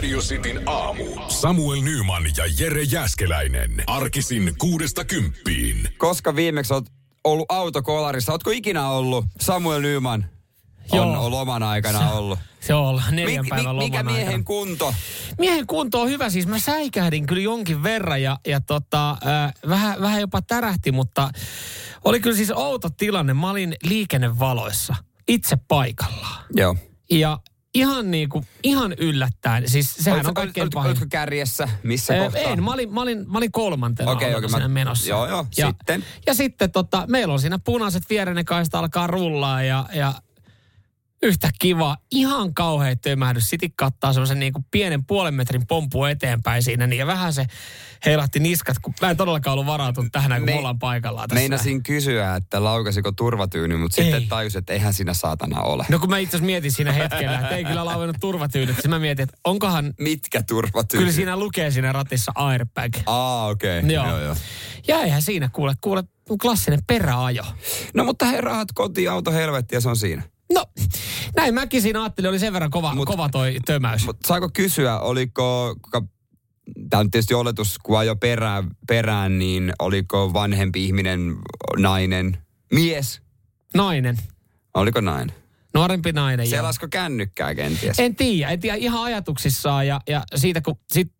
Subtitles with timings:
[0.00, 1.04] Radio Cityn aamu.
[1.28, 3.70] Samuel Nyman ja Jere Jäskeläinen.
[3.86, 5.88] Arkisin kuudesta kymppiin.
[5.98, 6.92] Koska viimeksi olet
[7.24, 10.26] ollut autokolarissa, ootko ikinä ollut Samuel Nyman?
[10.90, 11.24] On Joo.
[11.24, 12.38] ollut oman aikana ollut.
[12.60, 14.44] Se on ollut neljän Mik, päivän mi, mikä loman miehen aikana.
[14.44, 14.94] kunto?
[15.38, 20.00] Miehen kunto on hyvä, siis mä säikähdin kyllä jonkin verran ja, ja tota, äh, vähän,
[20.00, 21.30] vähän jopa tärähti, mutta
[22.04, 23.34] oli kyllä siis outo tilanne.
[23.34, 24.94] Mä olin liikennevaloissa
[25.28, 26.44] itse paikallaan.
[26.56, 26.76] Joo.
[27.10, 27.38] Ja
[27.74, 30.88] ihan niin kuin, ihan yllättäen, siis sehän Oletko- on kaikkein oletko- pahin.
[30.88, 31.68] Oletko kärjessä?
[31.82, 32.42] Missä Ö, kohtaa?
[32.42, 35.08] En, mä olin, mä olin, mä olin kolmantena Okei, okay, siinä mä- menossa.
[35.08, 36.04] joo, joo, ja, sitten?
[36.26, 40.14] Ja sitten tota, meillä on siinä punaiset viereinen kaista alkaa rullaa ja, ja
[41.22, 43.50] yhtä kiva, ihan kauhea tömähdys.
[43.50, 47.46] Sitik kattaa semmoisen niin kuin pienen puolen metrin pompu eteenpäin siinä, niin ja vähän se
[48.06, 51.40] heilahti niskat, kun mä en todellakaan ollut varautunut tähän, kun Me- me ollaan paikallaan tässä.
[51.40, 54.04] Meinasin kysyä, että laukasiko turvatyyny, mutta Ei.
[54.10, 55.86] sitten tajusin, että eihän siinä saatana ole.
[55.88, 58.76] No kun mä itse asiassa mietin siinä hetkellä, että ei kyllä lauennut turvatyynyt.
[58.76, 61.04] Sitten mä mietin, että onkohan, Mitkä turvatyyny?
[61.04, 62.92] kyllä siinä lukee siinä ratissa airbag.
[63.06, 63.78] Aa, okei.
[63.78, 63.90] Okay.
[63.90, 64.06] Joo.
[64.08, 64.36] Joo, joo.
[64.88, 66.04] Ja eihän siinä kuule, kuule
[66.42, 67.44] klassinen peräajo.
[67.94, 70.22] No mutta he rahat kotiin, auto helvetti ja se on siinä.
[70.52, 70.66] No,
[71.36, 74.04] näin mäkin siinä ajattelin, oli sen verran kova, Mut- kova toi tömäys.
[74.06, 76.02] Mutta saako kysyä, oliko, kuka,
[76.90, 81.36] tämä on tietysti oletus, kun ajo perään, perään, niin oliko vanhempi ihminen,
[81.78, 82.38] nainen,
[82.72, 83.22] mies?
[83.74, 84.18] Nainen,
[84.74, 85.39] Oliko nainen?
[85.74, 86.50] Nuorempi nainen.
[86.50, 86.56] joo.
[86.58, 87.98] Selasko kännykkää kenties?
[88.00, 91.12] En tiedä, en tiedä ihan ajatuksissaan ja, ja siitä kun sit,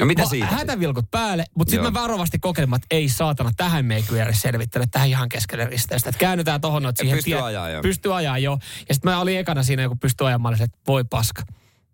[0.00, 0.46] no mitä mä- siitä?
[0.46, 4.42] Hätävilkut päälle, mutta sitten mä varovasti kokeilin, että ei saatana, tähän me ei kyllä edes
[4.42, 6.08] selvittele, tähän ihan keskelle risteystä.
[6.10, 7.82] Että käännytään tohon, että siihen pystyy ajaa jo.
[7.82, 8.58] Pystyy ajaa jo.
[8.88, 11.42] Ja sitten mä olin ekana siinä, kun pystyy ajamaan, että voi paska.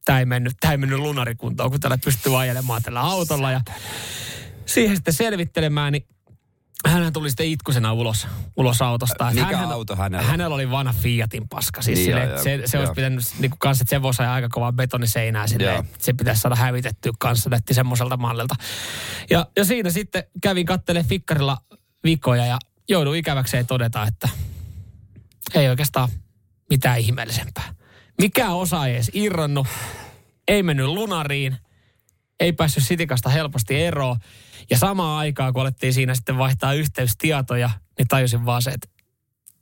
[0.04, 3.50] Tämä ei mennyt, tää ei mennyt lunarikuntoon, kun tällä pystyy ajelemaan tällä autolla.
[3.50, 3.60] Ja
[4.66, 6.06] siihen sitten selvittelemään, niin
[6.84, 9.30] hän tuli sitten itkusena ulos, ulos autosta.
[9.30, 10.26] Mikä hänhän- auto hänellä?
[10.26, 11.82] Hänellä oli vanha Fiatin paska.
[11.82, 12.80] Siis Niin, niin, joo, se, se joo.
[12.82, 15.46] olisi pitänyt niin kuin kans, että se voisi ajaa aika kovaa betoniseinää.
[15.58, 15.84] Joo.
[15.98, 18.54] Se pitäisi saada hävitettyä kanssa, näytti semmoiselta mallilta.
[19.30, 21.58] Ja, ja siinä sitten kävin kattelemaan fikkarilla
[22.04, 22.58] vikoja ja
[22.88, 24.28] jouduin ikäväkseen todeta, että
[25.54, 26.08] ei oikeastaan
[26.70, 27.74] mitään ihmeellisempää.
[28.20, 29.66] Mikä osa ei edes irronnut,
[30.48, 31.56] ei mennyt lunariin,
[32.40, 34.16] ei päässyt sitikasta helposti eroon.
[34.70, 38.88] Ja samaan aikaan, kun alettiin siinä sitten vaihtaa yhteystietoja, niin tajusin vaan se, että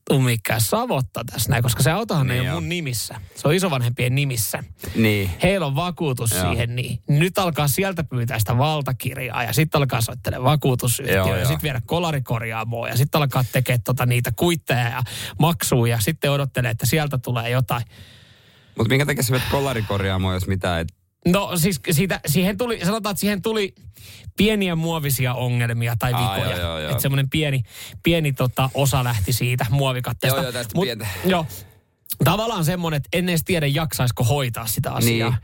[0.08, 3.20] tummikää savotta tässä näin, koska se autohan Niin ei ole mun nimissä.
[3.34, 4.64] Se on isovanhempien nimissä.
[4.94, 5.30] Niin.
[5.42, 6.48] Heillä on vakuutus Joo.
[6.50, 11.44] siihen, niin nyt alkaa sieltä pyytää sitä valtakirjaa ja sitten alkaa soittelemaan vakuutusyhtiö Joo, ja
[11.44, 15.02] sitten viedä kolarikorjaamoon ja sitten alkaa tekemään tota niitä kuitteja ja
[15.38, 17.84] maksuja ja sitten odottelee, että sieltä tulee jotain.
[18.78, 20.88] Mutta minkä takia sä vet kollarikorjaamoon, jos mitä et...
[21.26, 23.74] No siis siitä, siihen tuli, sanotaan, että siihen tuli
[24.36, 26.56] pieniä muovisia ongelmia tai vikoja.
[26.58, 26.78] joo.
[26.78, 27.62] Että semmoinen pieni,
[28.02, 30.38] pieni tota, osa lähti siitä muovikatteesta.
[30.38, 31.06] Joo, joo, tästä pientä.
[31.24, 31.46] Joo.
[32.24, 35.30] Tavallaan semmoinen, että en edes tiedä jaksaisiko hoitaa sitä asiaa.
[35.30, 35.38] Niin.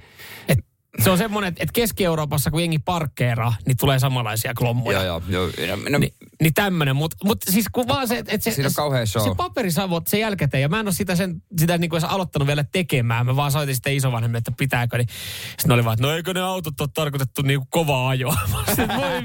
[0.49, 0.59] Et
[1.03, 5.03] se on semmoinen, että Keski-Euroopassa kun jengi parkkeeraa, niin tulee samanlaisia klommoja.
[5.03, 5.49] Joo, joo.
[5.67, 5.77] joo.
[5.91, 9.07] No, Ni, niin tämmöinen, mutta mut siis kun vaan se, että se, Siinä on kauhea
[9.07, 9.29] show.
[9.29, 12.65] se paperisavot sen jälkikäteen, ja mä en ole sitä, sen, sitä niin kuin aloittanut vielä
[12.65, 15.09] tekemään, mä vaan soitin sitten isovanhemmille, että pitääkö, niin
[15.49, 18.37] sitten oli vaan, että no eikö ne autot ole tarkoitettu niin kuin kovaa ajoa.
[18.97, 19.19] Voi.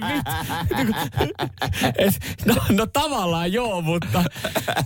[1.97, 4.23] Et, no, no tavallaan joo, mutta,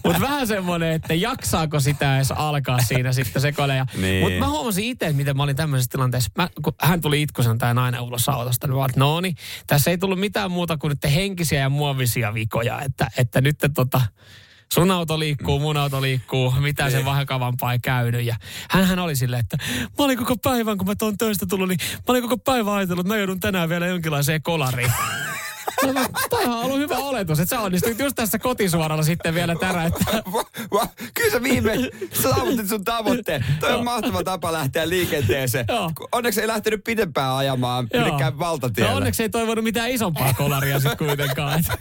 [0.06, 3.76] mutta vähän semmoinen, että jaksaako sitä edes alkaa siinä sitten sekoile.
[3.76, 4.24] Ja, Niin.
[4.24, 6.32] Mutta mä huomasin itse, miten mä olin tämmöisessä tilanteessa.
[6.38, 9.36] Mä, kun hän tuli itkusena tämä nainen ulos autosta, niin että no niin,
[9.68, 12.82] tässä ei tullut mitään muuta kuin nyt henkisiä ja muovisia vikoja.
[12.82, 14.02] Että, että nyt tota,
[14.74, 18.26] sun auto liikkuu, mun auto liikkuu, mitä se vakavampaa ei käynyt.
[18.26, 18.36] Ja
[18.70, 19.58] hänhän oli silleen, että
[20.00, 23.06] mä olin koko päivän, kun mä tuon töistä tullut, niin mä olin koko päivän ajatellut,
[23.06, 24.92] että mä joudun tänään vielä jonkinlaiseen kolariin.
[25.86, 30.22] No, Toihan on ollut hyvä oletus, että sä onnistuit just tässä kotisuoralla sitten vielä täräyttää.
[30.34, 30.44] Va,
[30.74, 31.74] va, kyllä sä viime,
[32.22, 33.46] saavutit sun tavoitteen.
[33.60, 35.66] Toi on mahtava tapa lähteä liikenteeseen.
[36.12, 38.06] Onneksi ei lähtenyt pidempään ajamaan Joo.
[38.06, 38.92] millekään valtatielle.
[38.92, 41.64] No onneksi ei toivonut mitään isompaa kolaria sitten kuitenkaan.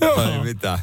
[0.00, 0.78] Joo, ei mitään.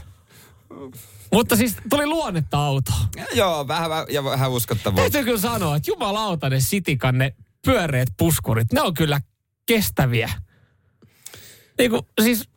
[1.31, 2.91] Mutta siis tuli luonnetta auto.
[3.33, 5.01] Joo, vähän, ja vähän uskottavuutta.
[5.01, 7.33] Täytyy kyllä sanoa, että jumalauta ne sitikan, ne
[7.71, 9.21] pyöreät puskurit, ne on kyllä
[9.65, 10.29] kestäviä.
[11.77, 12.49] Niin kuin, siis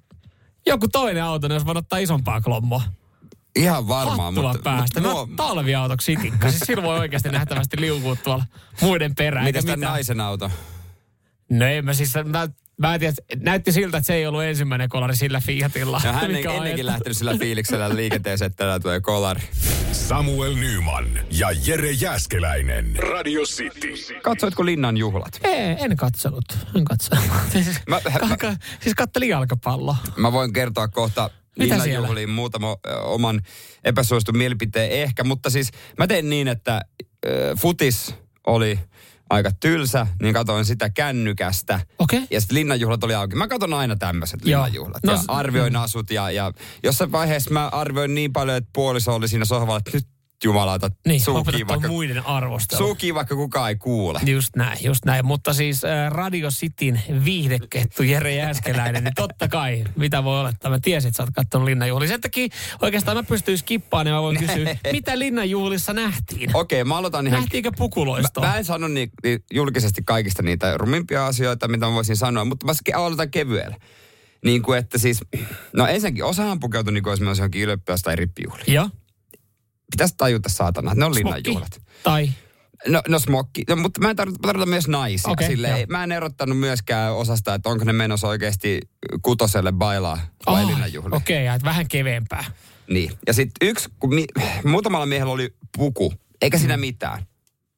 [0.66, 2.82] joku toinen auto, ne olisi voinut ottaa isompaa klommoa.
[3.56, 4.34] Ihan varmaan.
[4.34, 5.00] Hattua mutta, päästä.
[5.00, 6.50] Mutta, No, mua- talviautoksi sitikka.
[6.50, 8.44] Siis silloin voi oikeasti nähtävästi liukua tuolla
[8.80, 9.44] muiden perään.
[9.44, 9.92] Mitäs tämän mitään.
[9.92, 10.50] naisen auto?
[11.50, 12.48] No ei mä siis, mä,
[12.80, 16.00] mä en tiedä, näytti siltä, että se ei ollut ensimmäinen kolari sillä Fiatilla.
[16.04, 16.86] Ja hän ei ennenkin ajettu.
[16.86, 19.40] lähtenyt sillä fiiliksellä liikenteeseen, että täällä tulee kolari.
[19.92, 22.96] Samuel Nyman ja Jere Jäskeläinen.
[22.96, 23.94] Radio City.
[24.22, 25.40] Katsoitko Linnan juhlat?
[25.42, 26.44] Ei, en katsellut.
[26.76, 27.26] En katsellut.
[27.52, 29.96] Siis, Mä- ka, mä- ka, siis kattelin jalkapalloa.
[30.16, 32.06] Mä voin kertoa kohta Mitä Linnan siellä?
[32.08, 33.40] juhliin muutama oman
[33.84, 36.80] epäsuositun mielipiteen ehkä, mutta siis mä tein niin, että
[37.26, 38.14] ö, futis
[38.46, 38.78] oli
[39.30, 41.80] aika tylsä, niin katsoin sitä kännykästä.
[41.98, 42.26] Okei.
[42.30, 43.36] Ja sitten linnanjuhlat oli auki.
[43.36, 45.02] Mä katson aina tämmöiset linnanjuhlat.
[45.04, 49.28] No ja arvioin asut ja, ja jossain vaiheessa mä arvioin niin paljon, että puoliso oli
[49.28, 50.06] siinä sohvalla, että nyt
[50.44, 52.78] jumalauta, Niin, suukii lopetetaan vaikka, muiden arvostelu.
[52.78, 54.20] suukii vaikka kukaan ei kuule.
[54.26, 55.26] Just näin, just näin.
[55.26, 60.70] Mutta siis äh, Radio Cityn viihdekettu Jere Jääskeläinen, niin totta kai, mitä voi olettaa.
[60.70, 62.08] Mä tiesin, että sä oot kattonut Linnanjuhlia.
[62.08, 62.48] Sen takia
[62.82, 66.50] oikeastaan mä pystyin skippaamaan, niin mä voin kysyä, mitä Linnanjuhlissa nähtiin?
[66.56, 67.40] Okei, mä aloitan ihan...
[67.40, 68.44] Nähtiinkö pukuloistoa?
[68.44, 72.44] Mä, mä en sano ni, ni, julkisesti kaikista niitä rumimpia asioita, mitä mä voisin sanoa,
[72.44, 73.76] mutta mä aloitan kevyellä.
[74.44, 75.20] Niin kuin, että siis,
[75.72, 78.72] no ensinnäkin osahan pukeutui niin kuin esimerkiksi johonkin ylioppilas- tai rippijuhliin.
[78.74, 78.88] Joo.
[79.90, 81.80] Pitäisi tajuta saatana, että ne on linnanjuhlat.
[82.02, 82.30] Tai,
[82.88, 85.34] No, no smokki, no, mutta mä en tarvita, mä tarvitan myös naisia.
[85.46, 85.86] Silleen, joo.
[85.88, 88.80] mä en erottanut myöskään osasta, että onko ne menossa oikeasti
[89.22, 91.14] kutoselle bailaa vai Ah, linnanjuhliin.
[91.14, 92.44] okei, okay, vähän keveempää.
[92.90, 93.12] Niin.
[93.26, 94.24] Ja sitten yksi, kun mi,
[94.64, 96.80] muutamalla miehellä oli puku, eikä siinä Mm.
[96.80, 97.26] mitään.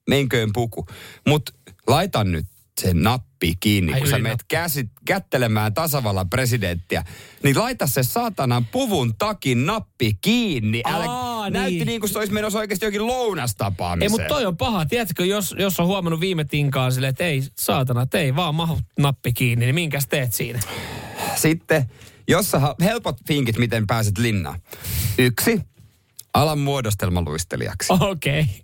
[0.09, 0.87] Menköön puku.
[1.27, 1.53] Mutta
[1.87, 2.47] laita nyt
[2.81, 7.05] se nappi kiinni, Ai kun sä menet käsit, kättelemään tasavallan presidenttiä.
[7.43, 10.83] Niin laita se saatanan puvun takin nappi kiinni.
[10.85, 11.05] Älä,
[11.43, 11.87] Aa, näytti niin.
[11.87, 14.11] niin kuin se olisi menossa oikeasti jokin Ei, lounastapaamiseen.
[14.11, 14.87] mutta toi on paha.
[14.87, 18.79] Tiedätkö, jos, jos on huomannut viime tinkaan silleen, että ei, saatana, että ei vaan mahu
[18.99, 20.61] nappi kiinni, niin minkäs teet siinä?
[21.37, 21.91] Sitten,
[22.29, 24.61] jos sä helpot finkit, miten pääset linnaan.
[25.19, 25.61] Yksi,
[26.35, 27.93] alan muodostelmaluistelijaksi.
[28.01, 28.41] Okei.
[28.41, 28.55] Okay.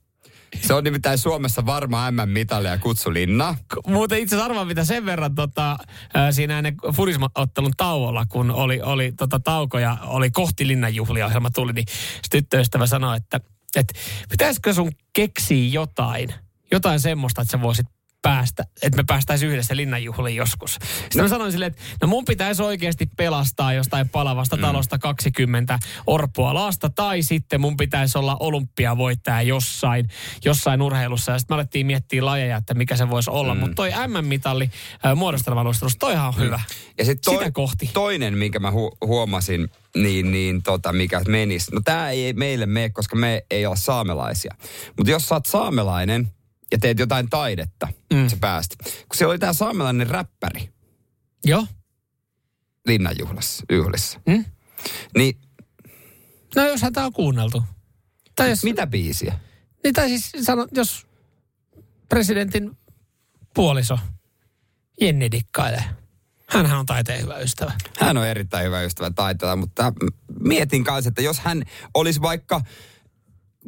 [0.60, 3.56] Se on nimittäin Suomessa varma M-mitali ja kutsu linnaa.
[3.86, 5.78] Muuten itse asiassa arvaa, mitä sen verran tota,
[6.30, 11.86] siinä ennen furismaottelun tauolla, kun oli, oli tota, tauko ja oli kohti linnanjuhlia-ohjelma tuli, niin
[12.30, 13.40] tyttöystävä sanoi, että,
[13.76, 13.94] että
[14.30, 16.34] pitäisikö sun keksiä jotain,
[16.72, 17.86] jotain semmoista, että sä voisit
[18.22, 20.72] päästä, että me päästäisiin yhdessä linnanjuhliin joskus.
[21.02, 24.62] Sitten mä sanoin silleen, että no mun pitäisi oikeasti pelastaa jostain palavasta Mm.
[24.62, 30.08] talosta 20 orpoa lasta, tai sitten mun pitäisi olla olympiavoittaja jossain,
[30.44, 31.32] jossain urheilussa.
[31.32, 33.54] Ja sitten me alettiin miettiä lajeja, että mikä se voisi olla.
[33.54, 33.60] Mm.
[33.60, 34.70] Mutta toi M-mitalli
[35.06, 36.60] äh, muodostelmaluistelussa, toihan on hyvä.
[36.98, 37.90] Ja sit toi, Sitä kohti.
[37.94, 41.74] toinen, minkä mä hu- huomasin, niin, niin tota, mikä menisi.
[41.74, 44.54] No tää ei meille mene, koska me ei ole saamelaisia.
[44.96, 46.30] Mutta jos sä oot saamelainen
[46.72, 48.28] ja teet jotain taidetta, mm.
[48.28, 48.74] sä pääst.
[48.82, 50.68] Kun siellä oli tää saamelainen räppäri
[51.44, 51.66] Joo.
[52.86, 54.20] linnanjuhlassa, juhlissa.
[54.26, 54.44] Mm?
[55.16, 55.40] Niin
[56.56, 57.62] No jos häntä on kuunneltu.
[58.36, 59.38] Tai jos, mitä biisiä?
[59.84, 61.06] niin, tai siis sano, jos
[62.08, 62.76] presidentin
[63.54, 63.98] puoliso
[65.00, 65.84] Jenni dikkailee.
[66.48, 67.72] Hänhän on taiteen hyvä ystävä.
[67.98, 69.92] Hän on erittäin hyvä ystävä taiteella, mutta
[70.40, 71.62] mietin kanssa, että jos hän
[71.94, 72.60] olisi vaikka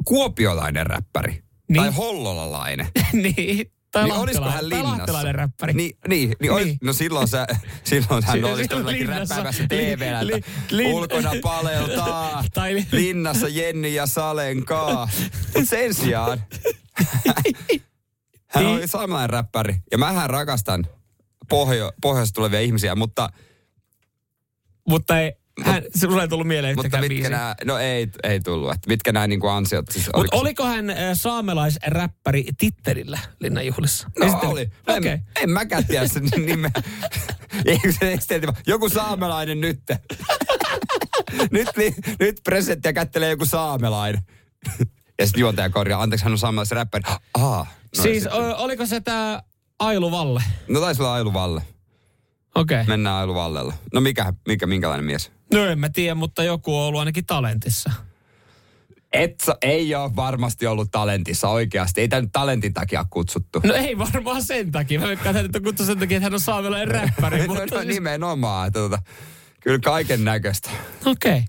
[0.05, 1.83] kuopiolainen räppäri Niin.
[1.83, 3.71] tai hollolalainen, niin.
[3.91, 5.31] Tai niin olisiko hän linnassa?
[5.31, 5.73] räppäri.
[5.73, 6.77] Niin, niin, niin, olis, Niin.
[6.83, 7.47] no silloin, sä,
[7.83, 12.87] silloin hän Si- olisi todellakin räppäämässä Li- TV-llä, li- että lin- ulkona paleltaa, Tai li-
[12.91, 15.09] linnassa Jenni ja Salen kaa.
[15.55, 16.43] Mut sen sijaan,
[18.47, 18.67] hän Niin.
[18.75, 20.85] oli saamelainen räppäri, ja mähän rakastan
[21.49, 23.29] pohjo, pohjoista tulevia ihmisiä, mutta
[24.89, 25.31] Mutta ei,
[25.65, 27.29] hän, sulle ei tullut mieleen Mutta mitkä biisiä.
[27.29, 30.65] nämä, no ei, ei tullut, että mitkä nämä niinku ansiot siis Mutta oliko se- oliko
[30.65, 34.07] hän äh, saamelaisräppäri tittelillä Linnanjuhlissa?
[34.19, 34.69] No Esitteli- oli.
[34.87, 35.11] No Okei.
[35.11, 36.71] En, en mäkään tiedä sen nimeä.
[38.19, 39.79] Se joku saamelainen nyt.
[41.51, 44.21] nyt, li- nyt presenttiä kättelee joku saamelainen.
[45.19, 47.03] ja sitten juontaja korjaa, anteeksi hän on saamelaisräppäri.
[47.33, 47.67] Aa.
[47.97, 49.43] No, siis o, oliko se tämä
[49.79, 50.43] Ailu Valle?
[50.67, 51.61] no taisi olla Ailu Valle.
[52.55, 52.75] Okei.
[52.81, 52.87] Okay.
[52.87, 53.73] Mennään Ailu Vallella.
[53.93, 55.31] No mikä, mikä, minkälainen mies?
[55.53, 57.91] No en mä tiedä, mutta joku on ollut ainakin talentissa.
[59.13, 62.01] Etsa ei ole varmasti ollut talentissa oikeasti.
[62.01, 63.61] Ei tämä nyt talentin takia kutsuttu.
[63.63, 64.99] No ei varmaan sen takia.
[64.99, 67.37] Mä veikkaan, että on kutsu sen takia, että hän on saamelainen räppäri.
[67.47, 68.67] no, mutta no, siis, nimenomaan.
[68.67, 68.99] Että, tota,
[69.59, 70.69] kyllä kaiken näköistä.
[71.05, 71.31] Okei.
[71.31, 71.43] Okay.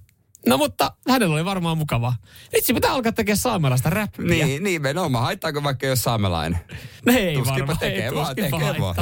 [0.47, 2.17] No mutta hänellä oli varmaan mukavaa.
[2.53, 4.47] Vitsi, pitää alkaa tekemään saamelaista räppiä.
[4.47, 5.25] Niin, nimenomaan.
[5.25, 6.59] Haittaako vaikka jos saamelainen?
[7.07, 7.79] No ei Tuskinpa varmaan.
[7.79, 8.97] tekee, ei, vaan tekee vaan.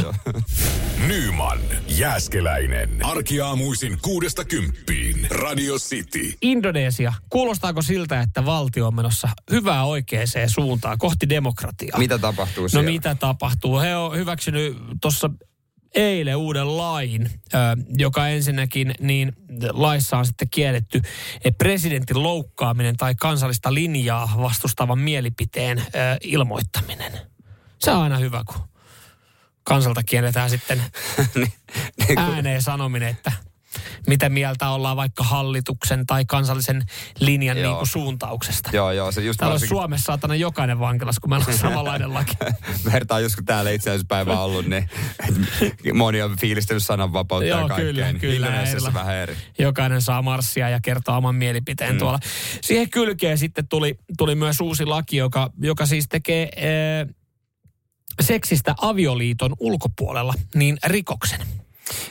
[1.06, 3.04] Nyman, Jääskeläinen.
[3.04, 5.26] Arkiaamuisin kuudesta kymppiin.
[5.30, 6.32] Radio City.
[6.42, 7.12] Indonesia.
[7.30, 11.98] Kuulostaako siltä, että valtio on menossa hyvää oikeaan suuntaan kohti demokratiaa?
[11.98, 12.90] Mitä tapahtuu No siellä?
[12.90, 13.78] mitä tapahtuu?
[13.78, 15.30] He on hyväksynyt tuossa
[15.94, 17.30] eilen uuden lain,
[17.98, 19.32] joka ensinnäkin niin
[19.70, 21.02] laissa on sitten kielletty
[21.58, 25.82] presidentin loukkaaminen tai kansallista linjaa vastustavan mielipiteen
[26.22, 27.12] ilmoittaminen.
[27.78, 28.60] Se on aina hyvä, kun
[29.64, 30.82] kansalta kielletään sitten
[31.34, 31.52] niin,
[32.08, 33.32] niin ääneen sanominen, että
[34.06, 36.82] mitä mieltä ollaan vaikka hallituksen tai kansallisen
[37.20, 37.66] linjan Joo.
[37.70, 38.70] niin kuin suuntauksesta.
[38.72, 42.14] Joo, joo, se just Täällä on varsinkin- Suomessa saatana jokainen vankilas, kun meillä on samanlainen
[42.14, 42.32] laki.
[42.92, 44.88] vertaa just kun täällä itse asiassa päivä ollut, niin
[45.94, 47.86] moni on fiilistellyt sananvapautta ja Joo, kaikkea.
[47.86, 48.46] kyllä, niin kyllä,
[48.94, 49.36] vähän eri.
[49.58, 51.98] Jokainen saa marssia ja kertoa oman mielipiteen mm.
[51.98, 52.18] tuolla.
[52.60, 57.06] Siihen kylkeen sitten tuli, tuli myös uusi laki, joka, joka siis tekee ee,
[58.20, 61.40] seksistä avioliiton ulkopuolella niin rikoksen.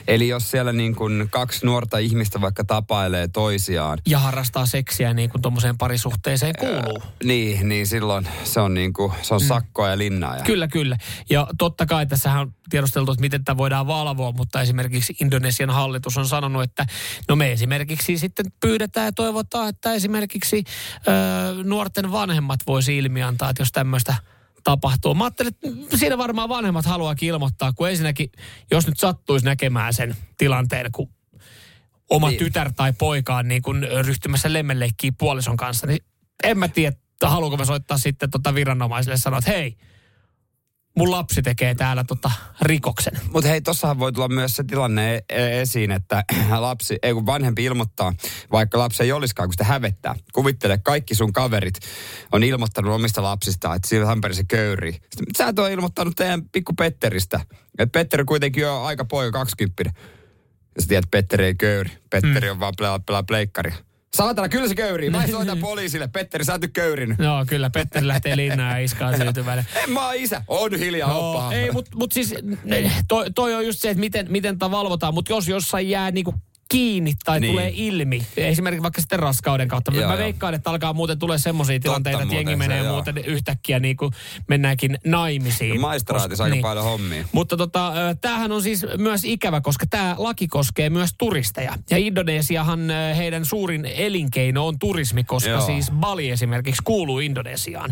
[0.08, 5.30] Eli jos siellä niin kuin kaksi nuorta ihmistä vaikka tapailee toisiaan, Ja harrastaa seksiä niin
[5.30, 7.02] kuin tuommoiseen parisuhteeseen kuuluu.
[7.24, 10.36] niin, niin silloin se on, niin kuin, se on sakkoa ja linnaa.
[10.36, 10.42] Ja...
[10.42, 10.96] Kyllä, kyllä.
[11.30, 16.16] Ja totta kai tässä on tiedosteltu, että miten tämä voidaan valvoa, mutta esimerkiksi Indonesian hallitus
[16.16, 16.86] on sanonut, että
[17.28, 20.64] no me esimerkiksi sitten pyydetään ja toivotaan, että esimerkiksi
[21.08, 24.14] ö, nuorten vanhemmat voisi ilmiantaa, että jos tämmöistä
[24.64, 25.14] tapahtuu.
[25.14, 28.32] Mä ajattelin, että siinä varmaan vanhemmat haluaakin ilmoittaa, kun ensinnäkin,
[28.70, 31.08] jos nyt sattuisi näkemään sen tilanteen, kun
[32.10, 32.38] oma Niin.
[32.38, 35.98] tytär tai poika on niin kuin ryhtymässä lemmenleikkiä puolison kanssa, niin
[36.42, 39.76] en mä tiedä, haluanko mä soittaa sitten tota viranomaisille ja sanoa, että hei,
[40.96, 42.30] mun lapsi tekee täällä tota
[42.62, 43.12] rikoksen.
[43.32, 46.24] Mutta hei, tossahan voi tulla myös se tilanne e- e- esiin, että
[46.58, 48.12] lapsi, ei kun vanhempi ilmoittaa,
[48.52, 50.14] vaikka lapsi ei olisikaan, kun sitä hävettää.
[50.32, 51.74] Kuvittele, kaikki sun kaverit
[52.32, 54.92] on ilmoittanut omista lapsista, että siinä Hamperi se köyrii.
[54.92, 57.40] Sitten, sä et ole ilmoittanut teidän pikku Petteristä.
[57.78, 60.00] Että Petteri kuitenkin on aika poika 20.
[60.76, 61.90] Ja sä tiedät, Petteri ei köyri.
[62.10, 62.50] Petteri mm.
[62.50, 63.74] on vaan pelaa, pelaa pleikkaria.
[64.16, 65.10] Saatana, kyllä se köyrii.
[65.10, 66.08] Mä soitan poliisille.
[66.08, 67.18] Petteri, sä et nyt köyrinyt.
[67.18, 69.66] Joo, kyllä, Petteri lähtee linnaan ja iskaa tyytyväinen.
[69.84, 70.42] En mä isä.
[70.48, 71.52] On hiljaa, Joo, oppa.
[71.52, 72.34] ei, mutta mut siis
[73.08, 76.34] toi, toi on just se, että miten, miten tätä valvotaan, mutta jos jossain jää niinku
[76.70, 77.48] kiinni tai Niin.
[77.48, 77.52] niin.
[77.52, 79.92] tulee ilmi, esimerkiksi vaikka sitten raskauden kautta.
[79.94, 80.18] Joo, mä joo.
[80.18, 82.92] veikkaan, että alkaa muuten tulee semmoisia tilanteita, että jengi se, menee joo.
[82.92, 84.12] muuten yhtäkkiä niin kuin
[84.48, 85.80] mennäänkin naimisiin.
[85.80, 87.24] Maistraatissa aika paljon hommia.
[87.32, 91.74] Mutta tota, tämähän on siis myös ikävä, koska tämä laki koskee myös turisteja.
[91.90, 92.80] Ja Indonesiahan
[93.16, 95.66] heidän suurin elinkeino on turismi, koska Joo.
[95.66, 97.90] Siis Bali esimerkiksi kuuluu Indonesiaan.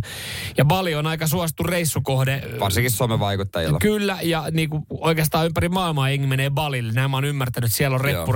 [0.57, 2.43] Ja Bali on aika suosittu reissukohde.
[2.61, 3.79] Varsinkin somevaikuttajilla.
[3.79, 6.93] Kyllä, ja niin kuin oikeastaan ympäri maailmaa jengi menee Balille.
[6.93, 8.27] Nämä on ymmärtänyt, että siellä on Joo.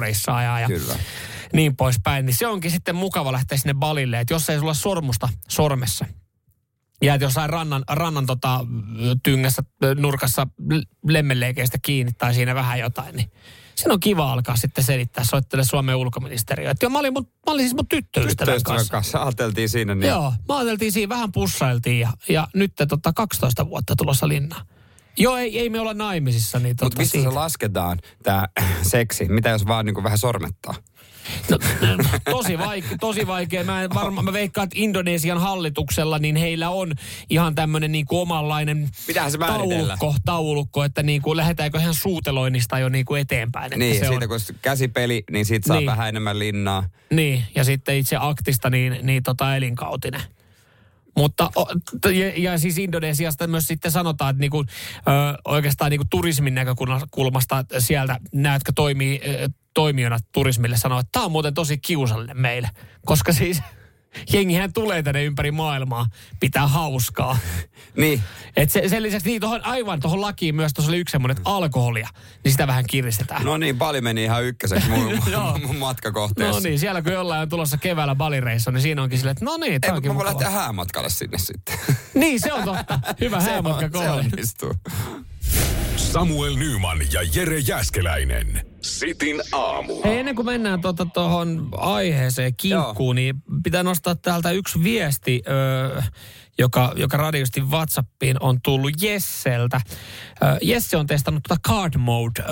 [0.40, 0.94] Reppureissaajaa ja Kyllä.
[1.52, 2.26] niin poispäin.
[2.26, 6.04] Niin se onkin sitten mukava lähteä sinne Balille, että jos ei sulla sormusta sormessa,
[7.02, 8.66] jäät jossain rannan, rannan tota,
[9.22, 9.62] tyngässä
[9.96, 13.32] nurkassa l- lemmenleikeistä kiinni tai siinä vähän jotain, niin
[13.74, 16.70] sen on kiva alkaa sitten selittää, soittele Suomen ulkoministeriö.
[16.70, 18.92] Että joo, mä olin, mun, mä olin siis mun tyttöystävän Tyttöystävän kanssa.
[18.92, 19.22] kanssa.
[19.22, 20.08] Ajateltiin siinä niin.
[20.08, 24.66] Joo, mä ajateltiin siinä, vähän pussailtiin ja, ja nyt tota 12 vuotta tulossa linnaan.
[25.18, 27.30] Joo, ei, ei me olla naimisissa, niin Mutta tota mistä siitä.
[27.30, 28.46] se lasketaan, tämä
[28.82, 29.28] seksi?
[29.28, 30.74] Mitä jos vaan niin vähän sormettaa?
[31.50, 31.58] No,
[32.30, 33.64] tosi, vaike, tosi vaikea.
[33.64, 36.92] Mä, varma, mä veikkaan, että Indonesian hallituksella, niin heillä on
[37.30, 38.88] ihan tämmöinen niin kuin omanlainen
[39.28, 43.66] se taulukko, taulukko, että niin kuin lähdetäänkö ihan suuteloinnista jo niin kuin eteenpäin.
[43.66, 45.86] Että Niin, se siitä on, kun käsipeli, niin siitä saa Niin.
[45.86, 46.84] vähän enemmän linnaa.
[47.10, 50.20] Niin, ja sitten itse aktista niin, niin tota elinkautinen.
[51.16, 51.50] Mutta
[52.04, 55.10] ja, ja siis Indonesiasta myös sitten sanotaan, että niinku, ö,
[55.44, 61.32] oikeastaan niinku turismin näkökulmasta sieltä nämä, jotka toimii ö, toimijana turismille, sanoo, että tämä on
[61.32, 62.70] muuten tosi kiusallinen meille.
[63.06, 63.62] Koska siis
[64.32, 66.06] jengihän tulee tänne ympäri maailmaa,
[66.40, 67.38] pitää hauskaa.
[67.96, 68.22] Niin,
[68.56, 71.50] Et se, sen lisäksi niin tohon, aivan tuohon lakiin myös tuossa oli yksi semmoinen, että
[71.50, 72.08] alkoholia,
[72.44, 73.44] niin sitä vähän kiristetään.
[73.44, 75.58] no niin, pali meni ihan ykköseksi mun, Joo.
[75.66, 76.60] mun matkakohteessa.
[76.60, 79.56] No niin, siellä kun jollain on tulossa keväällä balireissa, niin siinä onkin silleen, että no
[79.56, 81.78] niin, Ei, tämä mutta onkin mä voin lähteä häämatkalle sinne sitten.
[82.14, 83.00] Niin, se on totta.
[83.20, 84.10] Hyvä se, häämatka on, se kohde.
[84.10, 84.72] onnistuu.
[85.96, 88.71] Samuel Nyman ja Jere Jäskeläinen.
[88.82, 90.02] Sitin aamu.
[90.04, 90.80] Hei, ennen kuin mennään
[91.14, 93.34] tuohon tota, aiheeseen kinkkuun, niin
[93.64, 95.42] pitää nostaa täältä yksi viesti,
[95.96, 96.02] ö,
[96.58, 99.80] joka, joka radiosti WhatsAppiin on tullut Jesseltä.
[100.42, 102.44] Ö, Jesse on testannut tuota Card Mode ö,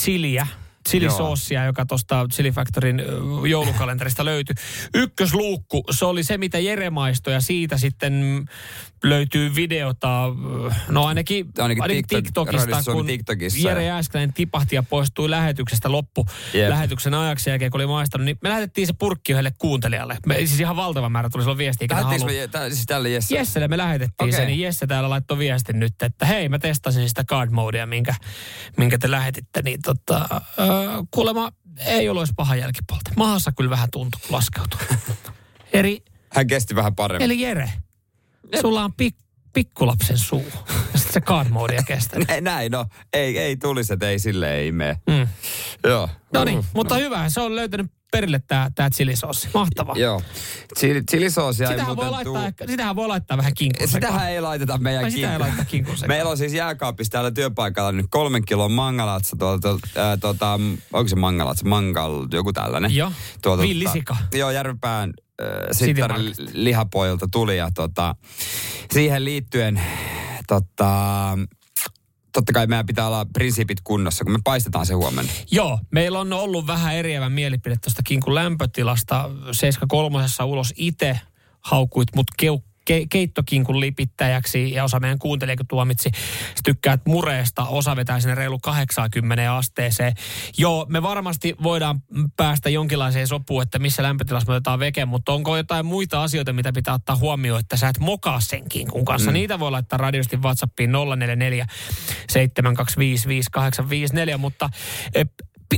[0.00, 0.46] chiliä.
[0.88, 3.02] Chilisoosia, joka tuosta Chili Factorin
[3.48, 4.54] joulukalenterista löytyi.
[4.94, 8.44] Ykkösluukku, se oli se, mitä Jere maistoi, ja siitä sitten
[9.04, 10.22] löytyy videota,
[10.88, 13.68] no ainakin, Ainakin ainakin TikTok- TikTokista, kun TikTokissa.
[13.68, 16.68] Jere Jääskeläinen tipahti ja poistui lähetyksestä loppu Jep.
[16.68, 20.16] lähetyksen ajaksi jälkeen, kun oli maistanut, niin me lähetettiin se purkki yhdelle kuuntelijalle.
[20.26, 23.34] Me, siis ihan valtava määrä tuli silloin viestiä, Lähettiinkö me, siis tälle Jesse?
[23.34, 24.40] Jesselle me lähetettiin okay.
[24.40, 28.14] se, niin Jesse täällä laittoi viestin nyt, että hei, mä testasin sitä card modea, minkä,
[28.76, 30.68] minkä te lähetitte, niin tota, äh,
[31.10, 31.52] kuulemma
[31.86, 33.10] ei ollut edes paha jälkipuolta.
[33.16, 34.80] Mahassa kyllä vähän tuntui, kun laskeutui.
[35.72, 37.24] Eri, Hän kesti vähän paremmin.
[37.24, 37.72] eli Jere,
[38.60, 39.16] sulla on pik,
[39.52, 40.46] pikkulapsen suu.
[40.92, 42.20] Ja sitten se card modea kestää.
[42.28, 42.86] Näin, näin, no.
[43.12, 45.00] Ei, ei tulisi, että ei sille ei mene.
[45.06, 45.28] Mm.
[45.84, 46.08] Joo.
[46.32, 47.28] No niin, mutta hyvä.
[47.28, 49.48] Se on löytänyt perille tää, tää chilisoosi.
[49.54, 49.96] Mahtavaa.
[49.96, 50.22] Joo.
[50.78, 52.34] Chili, chilisoosia ei voi, muuten tuu.
[52.34, 55.64] laittaa, ehkä- sitähän voi laittaa vähän kinkkuun Sitähän ei laiteta meidän Ai, sitä ei laiteta
[55.64, 56.16] kinkkuun sekaan.
[56.16, 60.52] Meillä on siis jääkaapissa täällä työpaikalla nyt kolmen kilon mangalatsa tuolta, äh, tuolta
[60.92, 62.94] onko se mangalatsa, mangal, joku tällainen.
[62.94, 63.12] Joo.
[63.42, 64.16] Tuolta, Villisika.
[64.34, 65.12] Joo, Järvenpään
[65.42, 66.36] äh, Market.
[66.52, 68.14] lihapoilta tuli ja tota,
[68.92, 69.80] siihen liittyen
[70.46, 71.38] tota,
[72.32, 75.32] totta kai meidän pitää olla prinsiipit kunnossa, kun me paistetaan se huomenna.
[75.50, 79.30] Joo, meillä on ollut vähän eriävä mielipide tuosta kinkun lämpötilasta.
[79.52, 81.20] 73 ulos itse
[81.60, 86.10] haukuit mut keu, ke, keittokinkun lipittäjäksi ja osa meidän kuuntelijoita tuomitsi.
[86.54, 90.12] Sä tykkäät mureesta, osa vetää sinne reilu 80 asteeseen.
[90.58, 92.02] Joo, me varmasti voidaan
[92.36, 96.72] päästä jonkinlaiseen sopuun, että missä lämpötilassa me otetaan veke, mutta onko jotain muita asioita, mitä
[96.72, 99.30] pitää ottaa huomioon, että sä et mokaa sen kinkun kanssa.
[99.30, 99.34] Mm.
[99.34, 101.66] Niitä voi laittaa radiosti WhatsAppiin 044
[102.30, 104.70] 725 5854, mutta
[105.14, 105.24] e,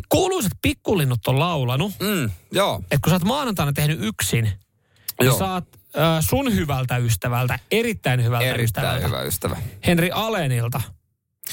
[0.09, 2.79] kuuluisat pikkulinnut on laulanut, Mm, joo.
[2.83, 5.39] että kun sä oot maanantaina tehnyt yksin, niin Joo.
[5.39, 9.57] saat äh, sun hyvältä ystävältä, erittäin hyvältä Erittäin ystävältä, hyvä ystävä.
[9.87, 10.81] Henri Alenilta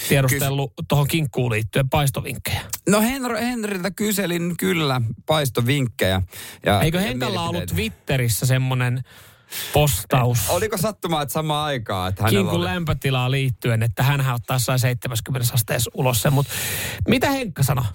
[0.09, 2.61] tiedustellut tuohon kinkkuun liittyen paistovinkkejä.
[2.89, 6.21] No Henry, Henriltä kyselin kyllä paistovinkkejä.
[6.65, 7.65] Ja, Eikö ja Henkalla ollut.
[7.65, 9.03] Twitterissä semmoinen
[9.73, 12.65] postaus Oliko sattumaa, että samaan aikaan, että kinkun oli...
[12.65, 16.53] lämpötilaa liittyen, että hän ottaa jossain 70 asteessa ulos sen, mutta
[17.07, 17.85] mitä Henkka sanoi?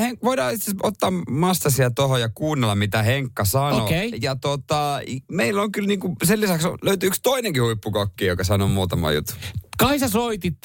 [0.00, 3.80] Hen, voidaan itse ottaa mastasia tuohon ja kuunnella, mitä Henkka sanoi.
[3.80, 4.12] Okei.
[4.22, 5.00] Ja tota,
[5.32, 9.34] meillä on kyllä niinku, sen lisäksi löytyy yksi toinenkin huippukokki, joka sanoo muutama juttu.
[9.78, 10.56] Kai sä soitit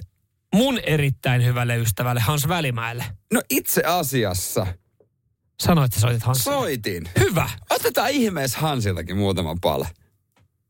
[0.56, 3.06] mun erittäin hyvälle ystävälle Hans Välimäelle.
[3.34, 4.68] No itse asiassa
[5.64, 6.44] Sanoit, että soitit Hans.
[6.44, 7.10] soitin.
[7.20, 7.50] Hyvä.
[7.70, 9.88] Otetaan ihmeessä Hansiltakin muutama pala.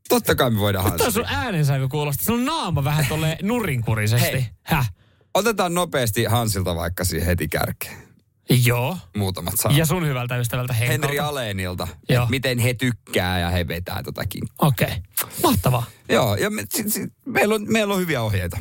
[0.10, 1.28] Totta kai me voidaan Mutta Hansilta.
[1.30, 2.24] sun äänensävy kuulosti.
[2.26, 4.32] Sun naama vähän tolle nurinkurisesti.
[4.32, 4.46] Hei.
[4.64, 4.92] Häh?
[5.34, 8.05] Otetaan nopeasti Hansilta vaikka siihen heti kärkeen.
[8.50, 8.98] Joo.
[9.18, 9.78] Muutamat sanat.
[9.78, 11.02] Ja sun hyvältä ystävältä Henkalta.
[11.08, 12.28] Henri Alenilta, Joo.
[12.30, 14.44] miten he tykkää ja he vetää totakin.
[14.62, 14.88] Okei.
[14.88, 15.02] Okay.
[15.44, 15.84] Mahtavaa.
[16.10, 18.58] Joo, ja me, si, si, meillä, on, meillä on hyviä ohjeita.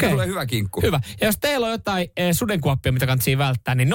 [0.00, 0.80] Siitä tulee hyvä kinkku.
[0.82, 1.00] Hyvä.
[1.20, 3.92] Ja jos teillä on jotain eh, sudenkuoppia, mitä kannattaa välttää, niin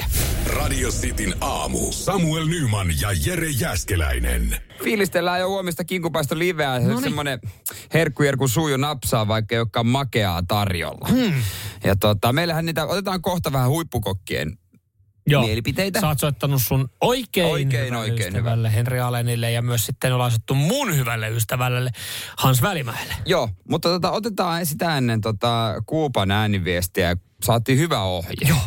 [0.00, 0.04] 0447255854.
[0.46, 1.92] Radio Cityn aamu.
[1.92, 4.56] Samuel Nyman ja Jere Jäskeläinen.
[4.84, 6.78] Fiilistellään jo huomista kinkupaisto liveä.
[6.78, 7.02] Noniin.
[7.02, 7.40] Semmoinen
[7.94, 11.08] herkkujerkun suu jo napsaa, vaikka ei olekaan makeaa tarjolla.
[11.08, 11.32] Hmm.
[11.84, 14.58] Ja tota, meillähän niitä, otetaan kohta vähän huippukokkien
[15.26, 15.46] Joo.
[15.46, 16.00] mielipiteitä.
[16.00, 20.30] Sä oot soittanut sun oikein, Oikein, hyvälle oikein ystävälle Henri Alenille ja myös sitten ollaan
[20.30, 21.90] soittu mun hyvälle ystävälle
[22.36, 23.14] Hans Välimäelle.
[23.26, 27.16] Joo, mutta tota, otetaan sitä ennen tota, Kuupan ääniviestiä.
[27.44, 28.48] Saatiin hyvä ohje.
[28.48, 28.58] Joo.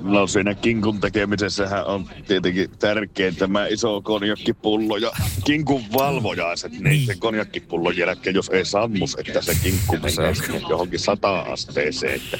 [0.00, 5.12] No siinä kinkun tekemisessähän on tietenkin tärkeää tämä iso konjakkipullo ja
[5.44, 7.06] kinkun valvojaiset, niin, niin.
[7.06, 10.34] sen konjakkipullon jälkeen, jos ei sammus, että se kinkku menee
[10.68, 12.38] johonkin sata asteeseen, että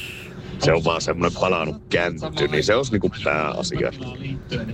[0.65, 3.91] se on vaan semmoinen palannut käänty, niin se olisi niinku pääasia.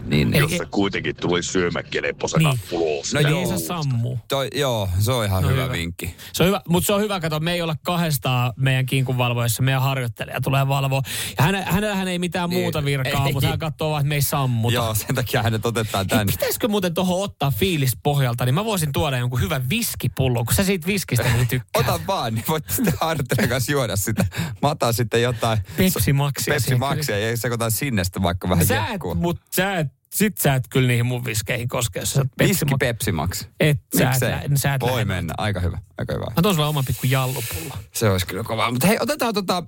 [0.05, 2.59] Niin, Ei- Jos se kuitenkin tuli syömäkelpoisena Niin.
[2.71, 2.81] niin.
[2.81, 3.13] ulos.
[3.13, 3.45] No No joo.
[3.45, 4.17] se sammu.
[4.27, 5.73] toi, joo, se on ihan No hyvä, hyvä.
[5.73, 6.15] vinkki.
[6.33, 9.81] Se on hyvä, mutta se on hyvä, kato, me ei olla kahdestaan meidän kinkunvalvoissa, meidän
[9.81, 11.01] harjoittelija tulee valvoa.
[11.37, 13.33] Ja häne, hänellähän ei mitään Niin, muuta virkaa, ei.
[13.33, 14.73] mutta hän katsoo vaan, että me ei sammuta.
[14.75, 16.31] Joo, sen takia hänet otetaan Hei, tänne.
[16.31, 20.63] pitäisikö muuten tuohon ottaa fiilis pohjalta, niin mä voisin tuoda jonkun hyvän viskipullon, kun sä
[20.63, 21.79] siitä viskistä niin tykkää.
[21.81, 24.25] Ota vaan, niin voit sitten Artelen kanssa juoda sitä.
[24.61, 25.57] Mä otan sitten jotain...
[25.93, 26.75] Pepsi Maxia Pepsi.
[26.75, 30.63] Maxia ja sekoitan sinne sitten vaikka vähän Sä et, mut sä et, sit sä et
[30.69, 33.45] kyllä niihin mun viskeihin koske, jos sä Viski Pepsi Max.
[33.59, 35.05] Et sä et, lä- sä et Voi lähde.
[35.05, 35.33] mennä.
[35.37, 35.77] Aika hyvä.
[35.97, 36.25] Aika hyvä.
[36.35, 37.73] Mä tuon sulle oman pikku jallupullo.
[37.93, 38.71] Se olisi kyllä kovaa.
[38.71, 39.63] Mutta hei, otetaan tota...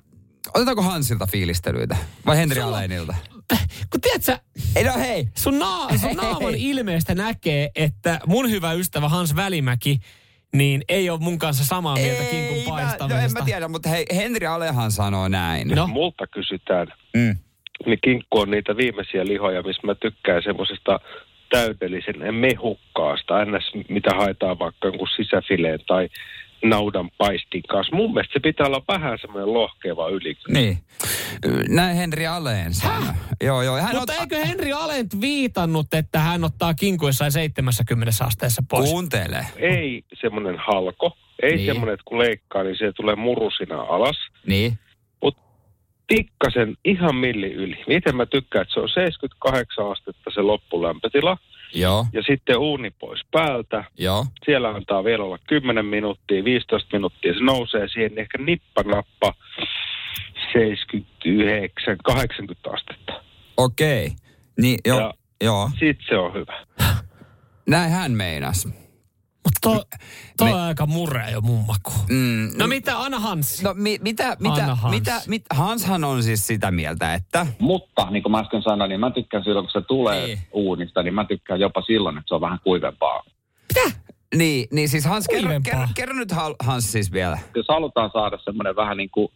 [0.53, 1.97] Otetaanko Hansilta fiilistelyitä?
[2.25, 3.15] Vai Henri Alenilta?
[3.91, 4.39] Kun tiedät sä,
[4.75, 5.27] Ei no hei!
[5.37, 9.99] sun, naa, sun naaman ilmeestä näkee, että mun hyvä ystävä Hans Välimäki,
[10.53, 13.25] niin ei ole mun kanssa samaa mieltä kinkun Ei, mä, no paistamisesta.
[13.25, 15.67] en mä tiedä, mutta hei, Henri Alehan sanoo näin.
[15.67, 17.35] No, multa kysytään, Mm.
[17.85, 20.99] niin kinkku on niitä viimeisiä lihoja, missä mä tykkään semmoisesta
[21.49, 23.71] täydellisen mehukkaasta, ns.
[23.89, 26.09] mitä haetaan vaikka jonkun sisäfileen tai
[26.63, 27.95] naudan paistin kanssa.
[27.95, 30.37] Mun mielestä se pitää olla vähän semmoinen lohkeva yli.
[30.49, 30.77] Niin.
[31.69, 32.71] Näin Henri Aleen.
[33.43, 33.77] Joo, joo.
[33.77, 38.89] Hän mutta ot- eikö Henri Alent viitannut, että hän ottaa kinkuissaan 70 asteessa pois?
[38.89, 39.47] Kuuntele.
[39.55, 41.65] Ei semmoinen halko, ei Niin.
[41.65, 44.17] semmoinen, että kun leikkaa, niin se tulee murusina alas.
[44.47, 44.79] Niin.
[46.07, 47.83] Tikkasen ihan milli yli.
[47.87, 51.37] Miten mä tykkään, että se on 78 astetta se loppulämpötila.
[51.75, 53.83] Joo, Ja sitten uuni pois päältä.
[53.97, 54.25] joo.
[54.45, 57.33] Siellä antaa vielä olla 10 minuuttia, 15 minuuttia.
[57.33, 59.33] Se nousee siihen ehkä nippanappa
[60.53, 63.13] 79, 80 astetta.
[63.57, 64.09] Okei.
[64.61, 65.69] Niin, joo, Ja- joo.
[65.79, 66.65] Sitten se on hyvä.
[67.67, 68.67] Näin hän meinas.
[69.65, 70.05] Mutta To,
[70.37, 71.91] toi on aika murre jo mun maku.
[72.09, 73.61] Mm, No mitä, Anna Hans?
[73.63, 74.95] No mi, mitä, Anna mitä, Hans.
[74.95, 77.47] mitä, mit, Hanshan on siis sitä mieltä, että...
[77.59, 80.39] Mutta niin kuin mä äsken sanoin, niin mä tykkään silloin, kun se tulee Niin.
[80.53, 83.23] uunista, niin mä tykkään jopa silloin, että se on vähän kuivempaa.
[84.35, 86.31] Niin, niin siis Hans, kerro, kerro, kerro nyt
[86.63, 87.39] Hans siis vielä.
[87.55, 89.27] Jos halutaan saada semmoinen vähän niin kuin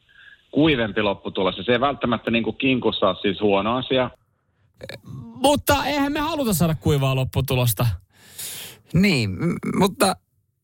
[0.52, 4.10] kuivempi lopputulos, ja se ei välttämättä niin kuin kinkussa ole siis huono asia.
[5.42, 7.88] Mutta eihän me haluta saada kuivaa lopputulosta.
[8.94, 9.38] Niin,
[9.76, 10.16] mutta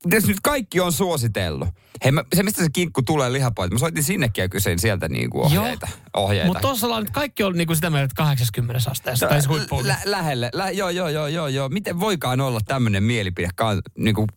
[0.09, 1.69] tässä nyt kaikki on suositellut.
[2.03, 5.41] Hei, mä, se mistä se kinkku tulee lihapoilta, mä soitin sinnekin ja kysyin sieltä niinku
[5.41, 5.87] ohjeita.
[6.13, 6.47] ohjeita.
[6.47, 9.27] Mutta tuossa ollaan nyt kaikki on niinku sitä mieltä, että 80 asteessa.
[9.27, 9.41] Tai.
[9.83, 11.69] Lä, lähelle, lä, joo, joo, joo, joo, joo.
[11.69, 14.27] Miten voikaan olla tämmöinen mielipide kan, niinku,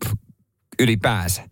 [0.79, 1.49] ylipäänsä?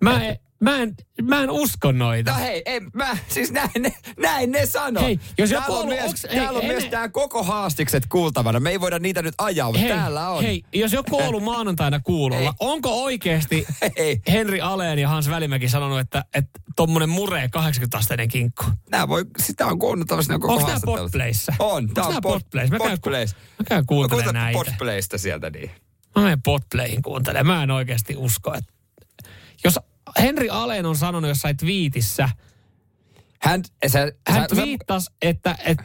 [0.00, 2.30] Mä en, mä, en, mä en usko noita.
[2.32, 5.00] No hei, ei, mä, siis näin ne, näin ne sano.
[5.00, 8.06] Hei, jos joku täällä on, on- myös, onks- hei, täällä on myös tää koko haastikset
[8.08, 8.60] kuultavana.
[8.60, 10.42] Me ei voida niitä nyt ajaa, mutta hei, täällä on.
[10.42, 12.56] hei, jos joku on ollut maanantaina kuulolla, Hei.
[12.60, 13.66] onko oikeasti
[13.98, 14.20] Hei.
[14.28, 18.64] Henri Aleen ja Hans Välimäki sanonut, että, että tommonen muree 80-asteinen kinkku?
[18.90, 21.00] Nää voi, sitä on kuunneltavasti ne koko Onko haastattelut.
[21.00, 21.54] Podplayssä?
[21.58, 22.70] On, tää on Podplays?
[22.70, 22.98] Mä käyn,
[23.58, 24.58] mä käyn kuuntelemaan Kuuntele näitä.
[24.70, 25.70] Podplaysta sieltä niin.
[26.16, 27.56] Mä menen Podplayin kuuntelemaan.
[27.58, 28.72] Mä en oikeasti usko, että...
[29.64, 29.78] Jos
[30.22, 32.28] Henri Aleen on sanonut jossain twiitissä,
[33.42, 35.84] Hän, sä, hän sä, twiittasi, että, että...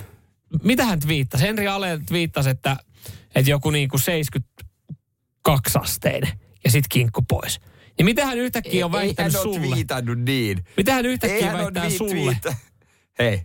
[0.64, 1.44] Mitä hän twiittasi?
[1.44, 2.78] Henri Aleen twiittasi, että,
[3.36, 6.32] että joku niinku 72 asteinen
[6.64, 7.60] ja sit kinkku pois.
[7.98, 9.68] Niin mitä hän yhtäkkiä on ei väittänyt hän ole sulle?
[9.76, 10.64] twiitannut niin.
[10.78, 12.38] Mitä hän yhtäkkiä Ei hän ole väittää niin sulle?
[12.42, 12.56] twiita-
[13.20, 13.42] Hei.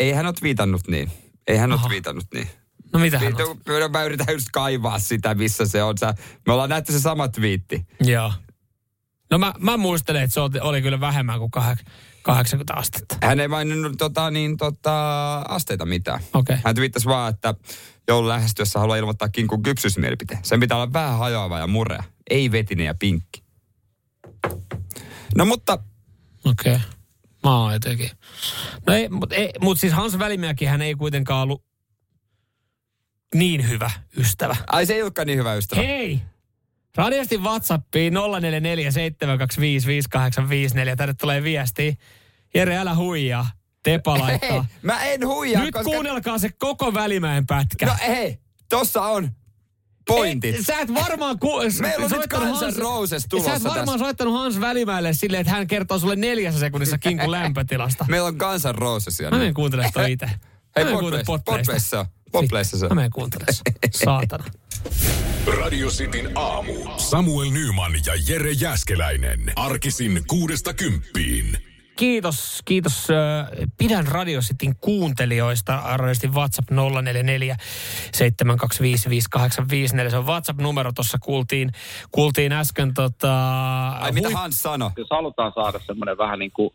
[0.00, 1.10] Ei hän ole twiitannut niin.
[1.46, 2.48] Ei hän ole twiitannut niin.
[2.92, 3.90] No mitä hän on?
[3.92, 5.98] Mä yritän just kaivaa sitä, missä se on.
[5.98, 6.14] Sä,
[6.46, 7.86] me ollaan nähty se sama twiitti.
[8.00, 8.32] Joo.
[9.30, 11.90] No mä, mä muistelen, että se oli, oli kyllä vähemmän kuin kahek-
[12.22, 13.16] 80 astetta.
[13.22, 16.20] Hän ei maininnut tota, niin, tota, asteita mitään.
[16.34, 16.56] Okay.
[16.64, 17.54] Hän twiittasi vaan, että
[18.08, 20.38] joulun lähestyessä haluaa ilmoittaa kinkun kypsysmielipite.
[20.42, 22.02] Sen pitää olla vähän hajoava ja murea.
[22.30, 23.42] Ei vetinen ja pinkki.
[25.36, 25.78] No mutta
[26.44, 26.74] Okei.
[26.74, 26.86] Okay.
[27.42, 28.10] Mä oon jotenkin.
[28.86, 31.64] No ei, mutta mut siis Hans Välimäki hän ei kuitenkaan ollut
[33.34, 34.56] niin hyvä ystävä.
[34.66, 35.82] Ai se ei olekaan niin hyvä ystävä.
[35.82, 36.22] Hei!
[36.96, 38.18] Radiosti WhatsAppiin 0447255854.
[40.96, 41.98] Tänne tulee viesti.
[42.54, 43.50] Jere, älä huijaa.
[43.82, 44.66] Tepa Hei, laittaa.
[44.82, 45.90] mä en huijaa, Nyt koska...
[45.90, 47.86] kuunnelkaa se koko Välimäen pätkä.
[47.86, 49.30] No hei, tossa on
[50.06, 50.54] pointit.
[50.56, 53.98] Ei, sä et varmaan ku, Meillä on nyt Hans- Roses Sä tulossa et varmaan tässä.
[53.98, 58.04] soittanut Hans Välimäelle silleen, että hän kertoo sulle neljässä sekunnissa kinkun lämpötilasta.
[58.08, 59.30] Meillä on Guns N' Rosesia.
[59.30, 60.26] Mä menen kuuntelemaan toi itse.
[60.76, 61.24] Hei, Mä menen
[62.32, 62.90] Podplace se on.
[62.90, 63.54] Mä menen kuuntelemaan.
[63.90, 64.44] Saatana.
[65.62, 66.72] Radio Cityn aamu.
[66.96, 69.52] Samuel Nyman ja Jere Jäskeläinen.
[69.56, 71.58] Arkisin kuudesta kymppiin.
[71.96, 73.08] Kiitos, kiitos.
[73.78, 75.82] Pidän Radio Cityn kuuntelijoista.
[75.96, 77.56] Radiostin WhatsApp 044
[78.14, 80.10] 725 5854.
[80.10, 80.92] Se on WhatsApp-numero.
[80.92, 81.72] Tuossa kuultiin,
[82.10, 83.88] kuultiin äsken tota...
[83.88, 84.90] Ai mitä hui- Hans sanoi?
[84.96, 86.70] Jos halutaan saada semmoinen vähän niin kuin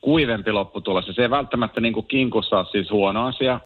[0.00, 3.60] kuivempi lopputulos, ja se ei välttämättä niin kuin kinkussa ole siis huono asia.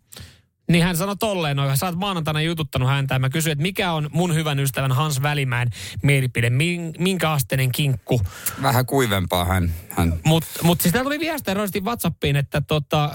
[0.68, 3.92] Niin hän sanoi tolleen, no, sä oot maanantaina jututtanut häntä ja mä kysyin, että mikä
[3.92, 5.68] on mun hyvän ystävän Hans Välimäen
[6.02, 8.20] mielipide, min- minkä asteinen kinkku.
[8.62, 9.72] Vähän kuivempaa hän.
[9.90, 10.14] hän.
[10.24, 13.10] Mutta mut siis täällä tuli viestiä roisesti WhatsAppiin, että tota,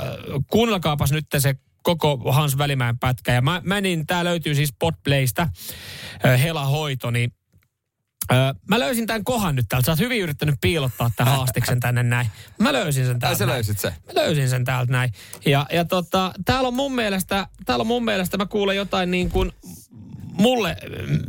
[0.48, 3.34] kuunnelkaapas nyt se koko Hans Välimäen pätkä.
[3.34, 5.50] Ja mä menin, tää löytyy siis Podplaystä,
[6.44, 7.32] Hela Hoito, niin
[8.32, 9.86] Öö, mä löysin tämän kohan nyt täältä.
[9.86, 12.28] Sä oot hyvin yrittänyt piilottaa tämän haastiksen tänne näin.
[12.60, 13.38] Mä löysin sen Ai täältä.
[13.38, 13.54] sä näin.
[13.56, 13.88] löysit se?
[13.90, 15.12] Mä löysin sen täältä näin.
[15.46, 19.30] Ja, ja tota, täällä on mun mielestä, täällä on mun mielestä mä kuulen jotain niin
[19.30, 19.52] kuin
[20.32, 21.20] mulle mm,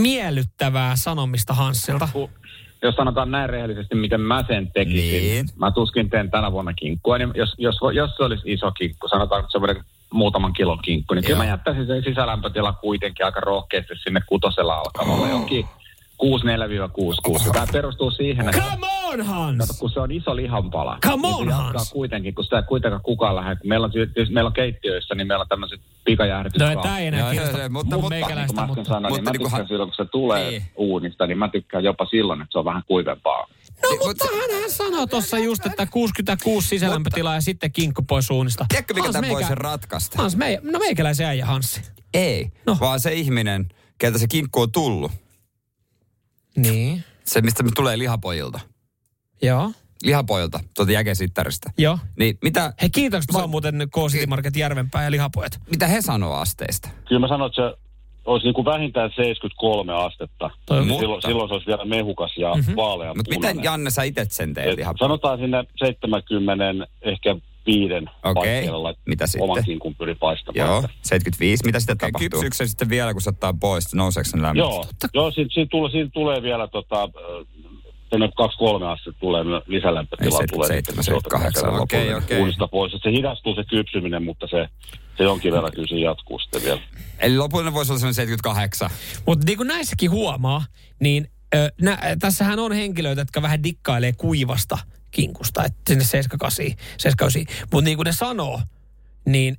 [0.00, 2.08] miellyttävää sanomista Hanssilta.
[2.12, 2.30] Ku-
[2.82, 5.22] Jos sanotaan näin rehellisesti, miten mä sen tekisin.
[5.22, 5.46] Niin.
[5.56, 7.18] Mä tuskin teen tänä vuonna kinkkua.
[7.18, 11.14] Niin jos, jos, jos se olisi iso kinkku, sanotaan, että se on muutaman kilon kinkku,
[11.14, 11.44] niin kyllä Joo.
[11.44, 15.26] mä jättäisin sen sisälämpötila kuitenkin aika rohkeasti sinne kutosella alkavalle.
[15.34, 15.40] Oh.
[15.40, 15.66] Jokin
[16.20, 17.52] 6-4-6-6.
[17.52, 19.58] Tämä perustuu siihen, että Come on, Hans!
[19.58, 20.98] Kato, kun se on iso lihanpala.
[21.06, 21.92] Come niin on, jatkaa Hans.
[21.92, 23.56] kuitenkin, kun sitä ei kuitenkaan kukaan lähde.
[23.56, 26.80] Kun meillä on, tietysti- meillä on keittiöissä, niin meillä on tämmöiset No pikajäähdytyskaapit.
[26.82, 28.84] tää ei enää kiinnosta mutta- mun mutta- Niin meikäläistä, mä äsken mutta...
[28.88, 30.62] sanoin, niin mutta mä niin kuin tykkään hän- silloin, kun se tulee Niin.
[30.76, 33.46] uunista, niin mä tykkään jopa silloin, että se on vähän kuivempaa.
[33.82, 34.24] No mutta
[34.62, 38.66] hän sanoi tuossa just, että 66 sisälämpötilaa ja sitten kinkku pois suunnista.
[38.68, 40.22] Tiedätkö, mikä tämän voisi ratkaista?
[40.22, 41.82] Hans, me, no meikäläisen äijä Hanssi.
[42.14, 42.76] Ei, No.
[42.80, 45.12] vaan se ihminen, keltä se kinkku on tullut.
[46.56, 47.04] Niin.
[47.24, 48.60] Se, mistä me tulee lihapojilta.
[49.42, 49.72] Joo.
[50.02, 51.70] Lihapojilta, tuolta jäkesittarista.
[51.78, 51.98] Joo.
[52.18, 55.60] Niin mitä, Hei kiitokset vaan muuten K City Market Järvenpää ja lihapojat.
[55.70, 56.88] mitä he sanoo asteista?
[57.08, 57.76] Kyllä mä sanon, että se
[58.24, 60.50] olisi niin kuin vähintään 73 astetta.
[60.66, 62.76] Toi Niin silloin, silloin se olisi vielä mehukas ja mm-hmm.
[62.76, 64.78] vaalean Mutta miten Janne sä itse sen teet?
[64.98, 66.64] Sanotaan sinne 70,
[67.02, 67.36] ehkä
[67.66, 68.66] viiden Okei.
[68.68, 69.42] lait- Mitä sitten?
[69.50, 70.68] oman kinkun pyri paistamaan.
[70.68, 71.64] Joo, Että- 75.
[71.66, 72.20] Mitä sitten tapahtuu?
[72.30, 73.94] Kypsyykö se sitten vielä, kun se ottaa pois?
[73.94, 74.58] Nouseeko sen lämmöt?
[74.58, 77.10] Joo, joo siinä, siinä, tulee, siinä tulee vielä tota, äh,
[78.10, 80.38] tuonne 2-3 astetta tulee my- lisälämpötila.
[80.40, 82.38] Ei, tulee, 77, niin se otetaan 78, käydä okei, okei.
[82.38, 82.94] Uunista pois.
[82.94, 84.68] Et se hidastuu se kypsyminen, mutta se,
[85.16, 86.80] se jonkin verran kyllä siinä jatkuu sitten vielä.
[87.18, 88.90] Eli lopullinen voisi olla semmoinen 78.
[89.26, 90.64] Mutta niin kuin näissäkin huomaa,
[91.00, 94.78] niin ö, nä, tässähän on henkilöitä, jotka vähän dikkailee kuivasta
[95.10, 96.64] kinkusta, että sinne 78,
[96.98, 97.66] 79.
[97.72, 98.62] Mutta niin kuin ne sanoo,
[99.24, 99.58] niin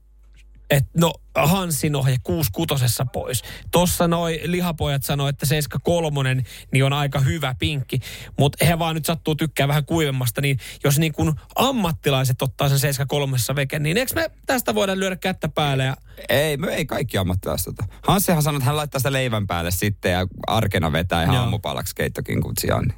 [0.72, 3.44] että no Hanssin ohje 66 pois.
[3.72, 8.00] Tossa noi lihapojat sanoo, että 73 niin on aika hyvä pinkki,
[8.40, 12.80] mutta he vaan nyt sattuu tykkää vähän kuivemmasta, niin jos niin kuin ammattilaiset ottaa sen
[12.80, 15.96] 73 veken, niin eikö me tästä voida lyödä kättä päälle ja
[16.30, 17.86] Ei, me ei kaikki ammattilaiset tota.
[18.08, 21.44] Hanssihan sanoi, että hän laittaa sitä leivän päälle sitten ja arkena vetää ihan Joo.
[21.44, 22.94] aamupalaksi keittokinkut sijaan.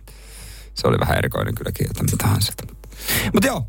[0.74, 2.64] Se oli vähän erikoinen kyllä kieltä, mitä Hanssilta.
[3.34, 3.68] Mutta joo,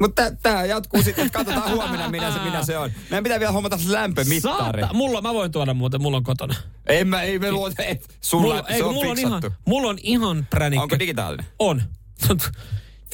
[0.00, 2.90] mutta tämä jatkuu sitten, että katsotaan huomenna, minä se, minä se on.
[3.10, 4.80] Meidän pitää vielä hommata lämpömittari.
[4.80, 6.54] Saata, mulla, mä voin tuoda muuten, mulla on kotona.
[6.86, 9.60] Ei me, ei me luota, et sulla, mulla, se ei, on mulla, on ihan, fiksattu.
[9.66, 10.82] mulla on ihan pränikkä.
[10.82, 11.46] Onko digitaalinen?
[11.58, 11.82] On.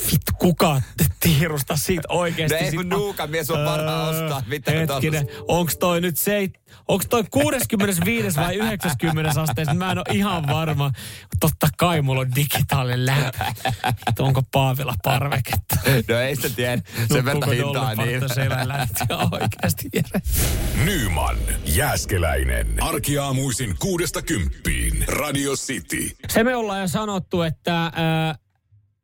[0.06, 0.82] Vittu, kuka
[1.20, 2.58] tiedosta siitä oikeesti?
[2.58, 4.42] No ei mä- nuukan mies on varmaan Öö, ostaa.
[4.46, 6.60] Mitä Hetkinen, onks toi nyt seit...
[6.88, 9.74] Onks toi 65 vai 90 asteessa?
[9.74, 10.90] Mä en ole ihan varma.
[11.40, 13.44] Totta kai mulla on digitaalinen lämpö.
[14.08, 15.76] Että onko Paavilla parveketta?
[16.08, 16.82] No ei sitä tiedä.
[17.12, 18.20] Sen verran hintaa niin.
[19.32, 19.90] Oikeasti.
[20.84, 22.82] Nyman, Jääskeläinen.
[22.82, 25.04] Arkiaamuisin kuudesta kymppiin.
[25.08, 26.16] Radio City.
[26.28, 27.92] Se me ollaan jo sanottu, että äh,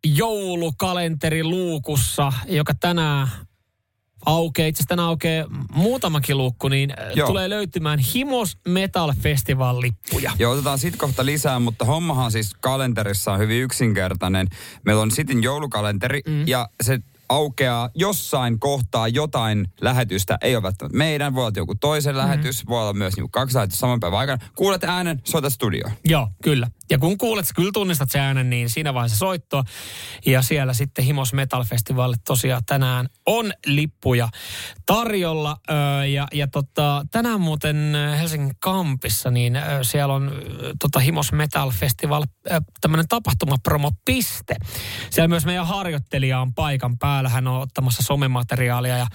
[0.04, 3.28] joulukalenteri luukussa, joka tänään
[4.26, 7.28] aukeaa, itse asiassa tänään aukeaa muutamakin luukku, niin äh, Joo.
[7.28, 10.32] tulee löytymään Himos Metal Festival lippuja.
[10.38, 14.48] Joo, otetaan sit kohta lisää, mutta hommahan siis kalenterissa on hyvin yksinkertainen.
[14.84, 16.48] Meillä on Sitin joulukalenteri mm.
[16.48, 20.38] ja se aukeaa jossain kohtaa jotain lähetystä.
[20.40, 22.18] Ei ole välttämättä meidän, voi olla joku toisen mm.
[22.18, 24.46] lähetys, voi olla myös niinku kaksi lähetystä saman päivän aikana.
[24.56, 25.92] Kuulet äänen, soita studioon.
[26.04, 26.68] Joo, kyllä.
[26.90, 29.64] Ja kun kuulet, kyllä tunnistat sen äänen, niin siinä vaiheessa soittoa.
[30.26, 34.28] Ja siellä sitten Himos Metal Festivalille tosiaan tänään on lippuja
[34.86, 35.56] tarjolla.
[36.12, 40.32] Ja ja tota, tänään muuten Helsingin Kampissa, niin siellä on
[40.80, 42.24] tota Himos Metal Festival
[42.80, 44.56] tämmöinen tapahtumapromopiste.
[45.10, 47.15] Siellä myös meidän harjoittelija on paikan päällä.
[47.24, 49.06] Hän on ottamassa somemateriaalia ja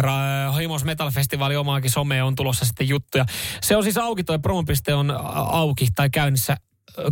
[0.00, 3.24] ra- Himos Metal Festivali omaakin somea on tulossa sitten juttuja.
[3.62, 6.56] Se on siis auki, toi promopiste on auki tai käynnissä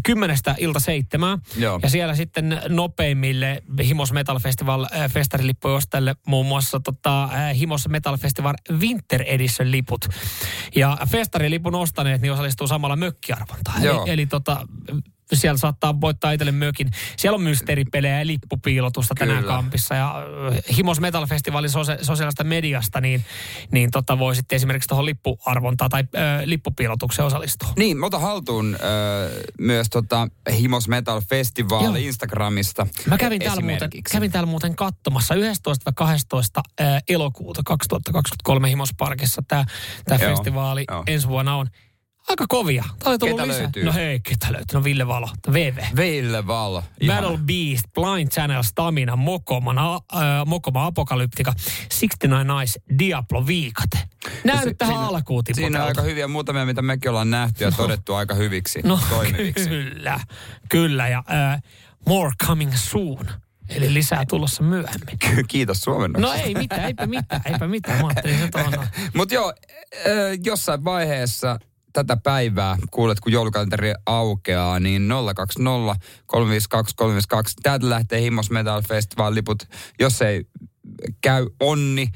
[0.03, 1.39] kymmenestä ilta seitsemään.
[1.57, 1.81] Joo.
[1.83, 7.89] Ja siellä sitten nopeimmille Himos Metal Festival äh, festarilippujen ostajille muun muassa tota, äh, Himos
[7.89, 10.09] Metal Festival Winter Edition liput.
[10.77, 13.83] Ja festarilipun ostaneet niin osallistuu samalla mökkiarvontaan.
[13.83, 14.03] Joo.
[14.03, 14.67] Eli, eli tota,
[15.35, 16.91] siellä saattaa voittaa itselle mökin.
[17.17, 19.55] Siellä on mysteeripelejä ja lippupiilotusta tänään Kyllä.
[19.55, 19.95] kampissa.
[19.95, 23.25] Ja äh, Himos Metal Festivalin sosia- sosiaalista mediasta, niin,
[23.73, 27.69] niin tota voi sitten esimerkiksi tuohon lippuarvontaan tai äh, lippupiilotukseen osallistua.
[27.77, 31.95] Niin, mä otan haltuun ö, myös tota Himos Metal Festival Joo.
[31.95, 32.87] Instagramista.
[33.07, 35.39] Mä kävin täällä, muuten, kävin täällä muuten katsomassa 11-12
[36.81, 39.43] äh, elokuuta 2023 Himosparkissa.
[39.49, 39.65] Tämä
[40.19, 41.05] festivaali joo.
[41.07, 41.67] ensi vuonna on
[42.31, 42.85] aika kovia.
[42.99, 43.63] Tää oli tullut Ketä lisää.
[43.63, 43.85] löytyy?
[43.85, 44.79] No hei, ketä löytyy?
[44.79, 45.79] No Ville Valo, VV.
[45.97, 46.83] Veille Val.
[47.01, 47.21] ihana.
[47.23, 53.99] Battle Beast, Blind Channel, Stamina, Mokoma, na, äh, Mokoma Apokalyptika, 69 Nice, Diablo Viikate.
[54.45, 57.65] Nää Si- nyt tähän siinä- alkuun Siinä on aika hyviä muutamia, mitä mekin ollaan nähty
[57.65, 59.69] ja todettu aika hyviksi, No toimiviksi.
[59.69, 60.21] kyllä,
[60.69, 61.09] kyllä.
[61.09, 61.63] Ja äh,
[62.09, 63.27] more coming soon.
[63.69, 65.19] Eli lisää tulossa myöhemmin.
[65.49, 66.37] Kiitos suomennoksesta.
[66.37, 68.01] No ei mitään, eipä mitään, eipä mitään.
[68.01, 68.73] Mä ajattelin tuohon.
[68.73, 68.89] noin.
[69.17, 69.55] Mutta joo,
[70.07, 71.59] ö, jossain vaiheessa
[71.93, 77.57] tätä päivää, kuulet kun joulukalenteri aukeaa, niin 020 352 352.
[77.63, 79.69] Täältä lähtee Himmos Metal Festival liput.
[80.01, 80.45] Jos ei
[81.21, 82.09] käy onni,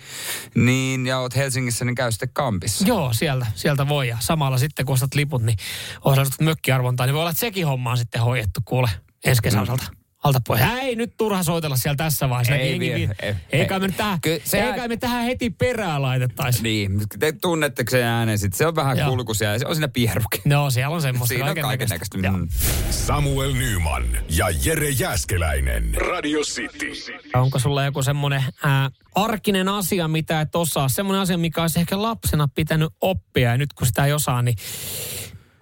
[0.54, 2.86] niin ja oot Helsingissä, niin käy sitten Kampissa.
[2.86, 4.08] Joo, sieltä, sieltä voi.
[4.08, 5.56] Ja samalla sitten, kun ostat liput, niin
[6.04, 8.90] osallistut mökkiarvontaan, niin voi olla, että sekin homma on sitten hoidettu, kuule,
[9.24, 9.84] ensi kesän osalta.
[10.24, 10.60] Alta pois.
[10.82, 12.54] Ei nyt turha soitella siellä tässä vaiheessa.
[12.56, 13.80] Ei vie- ei- Eikä ei.
[13.80, 16.62] me nyt tähän, Kyllä sehän- eikä me tähän heti perään laitettaisi.
[16.62, 18.58] Niin, te tunnetteko sen äänen sitten?
[18.58, 19.08] Se on vähän Joo.
[19.10, 20.40] kulkuisia ja se on siinä pierukin.
[20.44, 21.28] No, siellä on semmoista.
[21.28, 22.18] Siinä on kaiken kaikennäköistä.
[22.30, 22.48] Mm.
[22.90, 24.04] Samuel Nyman
[24.36, 25.94] ja Jere Jäskeläinen.
[25.94, 26.92] Radio City.
[27.34, 30.88] Onko sulla joku semmoinen ää, arkinen asia, mitä et osaa?
[30.88, 34.56] Semmoinen asia, mikä olisi ehkä lapsena pitänyt oppia ja nyt kun sitä ei osaa, niin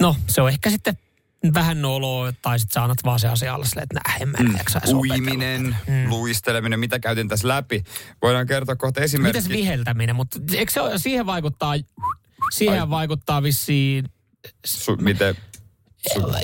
[0.01, 0.99] no se on ehkä sitten
[1.55, 4.39] vähän noloa tai sitten sä annat vaan se asia alle silleen, että nää, en mä
[4.39, 4.55] mm.
[4.55, 4.99] edes opetella.
[4.99, 5.77] Uiminen,
[6.09, 7.85] luisteleminen, mitä käytin tässä läpi.
[8.23, 9.39] Voidaan kertoa kohta esimerkki.
[9.39, 11.75] Mitäs viheltäminen, mutta eikö se ole, siihen vaikuttaa,
[12.53, 12.91] siihen Ai.
[12.91, 14.05] vaikuttaa vissiin,
[14.67, 15.37] Su, miten?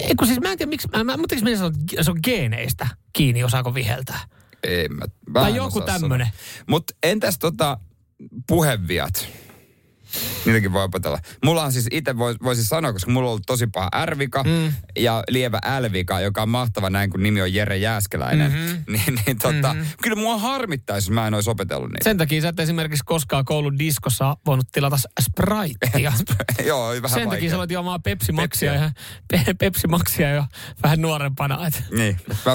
[0.03, 2.11] ei kun siis mä en tiedä miksi, mä, mä, mutta eikö minä sanon, että se
[2.11, 4.21] on geeneistä kiinni, osaako viheltää?
[4.63, 6.29] Ei, mä, Tai joku tämmönen.
[6.67, 7.79] Mutta entäs tota
[8.47, 9.29] puheviat?
[10.47, 11.19] Niitäkin voi opetella.
[11.45, 14.73] Mulla on siis itse vois, voisin sanoa, koska mulla on ollut tosi paha R-vika mm.
[14.99, 18.53] ja lievä L-vika, joka on mahtava näin, kun nimi on Jere Jääskeläinen.
[18.53, 18.85] Mm-hmm.
[18.93, 19.87] niin, niin tota, mm-hmm.
[20.03, 22.05] kyllä mua harmittaisi, jos mä en olisi opetellut niitä.
[22.05, 26.13] Sen takia sä et esimerkiksi koskaan koulun diskossa voinut tilata Spritea.
[26.67, 27.51] Joo, vähän Sen takia vaikea.
[27.51, 28.91] sä olet juomaan Pepsi Maxia ja
[29.31, 30.45] pe, Pepsi Maxia jo
[30.83, 31.67] vähän nuorempana.
[31.67, 31.85] Et.
[31.91, 32.53] Niin, mä,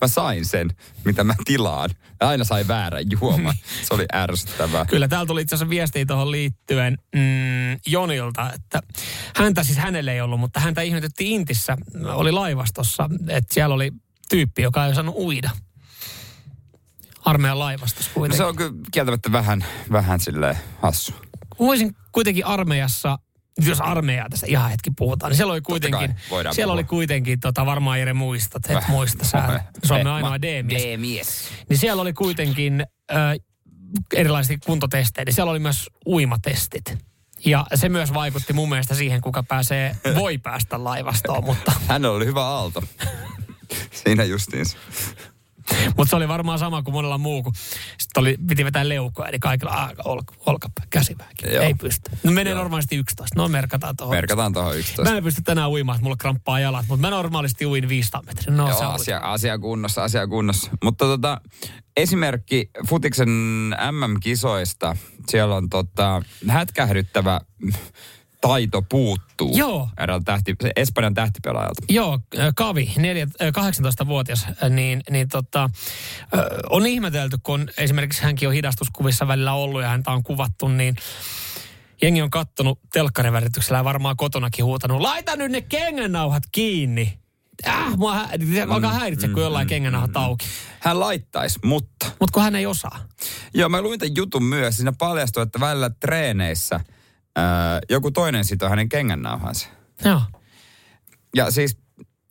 [0.00, 0.70] mä sain sen,
[1.04, 1.90] mitä mä tilaan.
[2.20, 3.54] Aina sai väärän juoman.
[3.88, 4.84] Se oli ärsyttävää.
[4.84, 8.80] Kyllä, täällä tuli itse asiassa viestiä tuohon liittyen mm, Jonilta, että
[9.36, 13.92] häntä siis hänelle ei ollut, mutta häntä ihmetytti Intissä, oli laivastossa, että siellä oli
[14.28, 15.50] tyyppi, joka ei osannut uida.
[17.24, 18.36] Armeijan laivastossa No kuitenkin.
[18.36, 21.14] se on kyllä kieltämättä vähän, vähän silleen hassu.
[21.58, 23.18] Voisin kuitenkin armeijassa,
[23.66, 26.72] jos armeijaa tästä ihan hetki puhutaan, niin siellä oli kuitenkin, siellä puhua.
[26.72, 28.88] oli kuitenkin, tota, varmaan Jere muistat, et Väh.
[28.88, 30.82] muista sä, Suomen ainoa D-mies.
[30.82, 31.48] D-mies.
[31.68, 32.80] Niin siellä oli kuitenkin
[33.12, 33.18] äh,
[34.14, 36.98] erilaisia kuntotestejä, niin siellä oli myös uimatestit.
[37.44, 42.26] Ja se myös vaikutti mun mielestä siihen, kuka pääsee, voi päästä laivastoon, mutta, Hän oli
[42.26, 42.82] hyvä aalto.
[43.90, 44.78] Siinä justiinsa.
[45.96, 47.52] Mutta se oli varmaan sama kuin monella muu, kun
[47.98, 50.84] sitten oli, piti vetää leukoja, eli kaikilla aika olka, olkapää.
[51.52, 51.62] Joo.
[51.64, 52.10] Ei pysty.
[52.22, 53.40] No menee normaalisti 11.
[53.40, 54.16] No merkataan tuohon.
[54.16, 55.10] Merkataan tuohon 11.
[55.10, 58.56] Mä en pysty tänään uimaan, että mulla kramppaa jalat, mutta mä normaalisti uin 500 metriä.
[58.56, 60.70] No, se Joo, on asia, asia kunnossa, asia kunnossa.
[60.84, 61.40] Mutta tota,
[61.96, 63.28] esimerkki Futiksen
[63.90, 64.96] MM-kisoista.
[65.28, 67.40] Siellä on tota, hätkähdyttävä
[68.40, 69.56] taito puuttuu.
[69.56, 69.88] Joo.
[69.98, 71.82] Eräältä tähti, Espanjan tähtipelaajalta.
[71.88, 78.22] Joo, äh, Kavi, neljä, äh, 18-vuotias, äh, niin, niin tota, äh, on ihmetelty, kun esimerkiksi
[78.22, 80.96] hänkin on hidastuskuvissa välillä ollut ja häntä on kuvattu, niin
[82.02, 87.18] jengi on kattonut telkkarivärityksellä ja varmaan kotonakin huutanut, laita nyt ne kengännauhat kiinni.
[87.66, 90.46] Äh, mua hä- se alkaa häiritse, kun jollain kengännauhat auki.
[90.80, 92.06] Hän laittaisi, mutta...
[92.06, 92.98] Mutta kun hän ei osaa.
[93.54, 94.76] Joo, mä luin tämän jutun myös.
[94.76, 96.80] Siinä paljastui, että välillä treeneissä
[97.36, 99.68] ää, joku toinen sitoo hänen kengännauhansa.
[100.04, 100.22] Joo.
[101.36, 101.76] Ja siis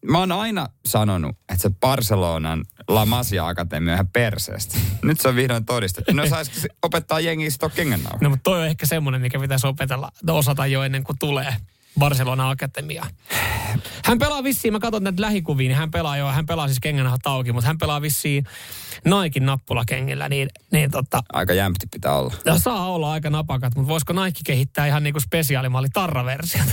[0.05, 4.77] mä oon aina sanonut, että se Barcelonan La Masia Akatemia ihan perseestä.
[5.03, 6.13] Nyt se on vihdoin todistettu.
[6.13, 8.19] No saisiko opettaa jengiä sitoa kengännauhan?
[8.21, 11.55] No mutta toi on ehkä semmoinen, mikä pitäisi opetella, osata jo ennen kuin tulee
[11.99, 13.05] Barcelona Akatemia.
[14.05, 17.27] Hän pelaa vissiin, mä katson näitä lähikuvia, niin hän pelaa jo, hän pelaa siis kengännahat
[17.27, 18.43] auki, mutta hän pelaa vissiin
[19.05, 22.33] Naikin nappulakengillä, niin, niin tota, Aika jämpti pitää olla.
[22.45, 26.67] ja saa olla aika napakat, mutta voisiko Nike kehittää ihan niinku spesiaalimalli tarraversiot?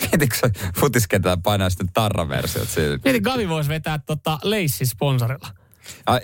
[0.00, 2.98] Mietitkö sä futiskentää painaa sitten tarraversiot siinä?
[3.04, 5.48] Mieti, Gavi voisi vetää tota Leissin sponsorilla.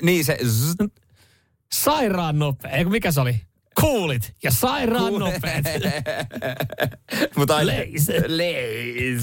[0.02, 0.38] Niin se...
[0.44, 0.74] zzz,
[1.72, 3.40] Sairaan nopea, eikö mikä se oli?
[3.80, 5.64] Kuulit ja sairaan nopeet.
[7.36, 7.66] Mutta.
[7.66, 8.06] Leis.
[8.26, 9.22] Leis.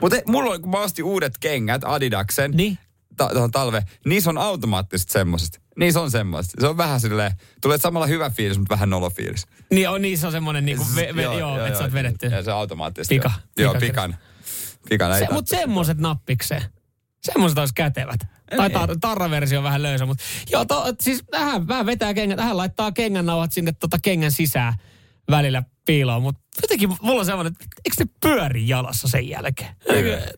[0.00, 2.78] Mutta mulla on, kun mä ostin uudet kengät Adidaksen Niin.
[3.16, 5.62] ta- tuohon talve, niissä on automaattisesti semmoiset.
[5.76, 6.60] Niissä on semmoista.
[6.60, 7.32] Se on vähän silleen,
[7.62, 9.46] tulee samalla hyvä fiilis, mutta vähän nolofiilis.
[9.70, 12.26] Niin on, niin se on semmoinen, niinku, ve, ve, joo, joo, että sä oot vedetty.
[12.26, 13.14] Ja se automaattisesti.
[13.14, 13.32] Pika.
[13.58, 14.16] Joo, Pika- pikan.
[14.88, 15.18] Pikan.
[15.18, 16.62] Se, mutta semmoiset nappikseen.
[17.22, 18.20] Semmoiset olisi kätevät.
[18.56, 22.56] Tai tar- tarraversio on vähän löysä, mutta joo, to, siis vähän, vähän vetää kengät, vähän
[22.56, 24.74] laittaa kengännauhat sinne tota kengän sisään
[25.30, 29.74] välillä piiloon, mutta jotenkin mulla on semmoinen, että eikö ne pyöri jalassa sen jälkeen?
[29.86, 30.32] Eikö-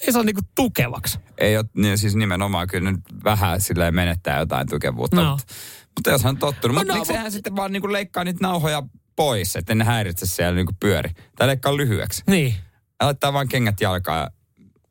[0.00, 1.18] Ei se ole niinku tukevaksi.
[1.38, 5.16] Ei ole, niin siis nimenomaan kyllä nyt vähän silleen menettää jotain tukevuutta.
[5.16, 5.30] No.
[5.30, 5.54] Mutta,
[5.96, 6.74] mutta jos hän on tottunut.
[6.74, 8.82] No, Mutta no, miksi mut- hän sitten vaan niinku leikkaa niitä nauhoja
[9.16, 11.10] pois, että ne häiritse siellä niinku pyöri.
[11.36, 12.22] Tai leikkaa lyhyeksi.
[12.26, 12.54] Niin.
[13.00, 14.30] Ja laittaa vaan kengät jalkaan ja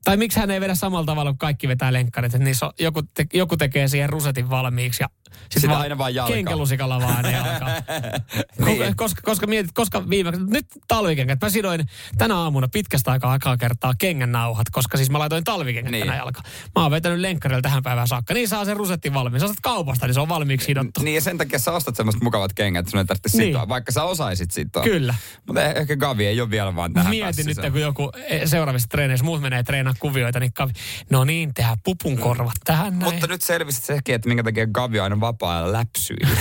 [0.04, 2.34] Tai miksi hän ei vedä samalla tavalla, kun kaikki vetää lenkkarit.
[2.34, 5.10] Että niissä on, joku, te, joku tekee siihen rusetin valmiiksi ja
[5.42, 6.36] sitten Sitä aina vaan jalkaan.
[6.38, 7.72] Kenkelusikalla vaan ne jalkaan.
[8.66, 8.96] Niin.
[8.96, 11.40] koska, koska mietit, koska viimeksi, nyt talvikengät.
[11.42, 11.86] Mä sidoin
[12.18, 16.06] tänä aamuna pitkästä aikaa aikaa kertaa kengän nauhat, koska siis mä laitoin talvikengät Niin.
[16.06, 16.46] tänä jalkaan.
[16.76, 18.34] Mä oon vetänyt lenkkarilla tähän päivään saakka.
[18.34, 19.40] Niin saa sen rusetti valmiin.
[19.40, 21.02] Sä ostat kaupasta, niin se on valmiiksi sidottu.
[21.04, 23.48] Niin ja sen takia sä ostat semmoista mukavat kengät, että sun ei tarvitse Niin.
[23.48, 24.84] sitoa, vaikka sä osaisit sitoa.
[24.84, 25.16] Kyllä.
[25.48, 28.42] Mutta eh- ehkä Gavi ei ole vielä vaan tähän Mietin nyt, Se- kun joku eh,
[28.46, 30.72] seuraavissa treeneissä muut menee treenaa kuvioita, niin kavi,
[31.10, 33.14] no niin, tehdään pupun korvat tähän näin.
[33.14, 36.40] Mutta nyt selvisi sekin, että minkä takia Gavi on aina vapaa-ajalla läpsyillä.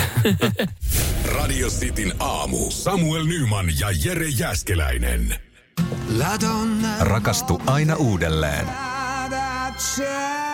[1.35, 2.71] Radio Cityn aamu.
[2.71, 5.35] Samuel Nyman ja Jere Jäskeläinen.
[6.99, 8.65] Rakastu aina uudelleen.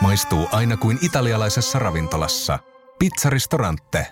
[0.01, 2.59] Maistuu aina kuin italialaisessa ravintolassa.
[2.99, 4.07] Pizzaristorante.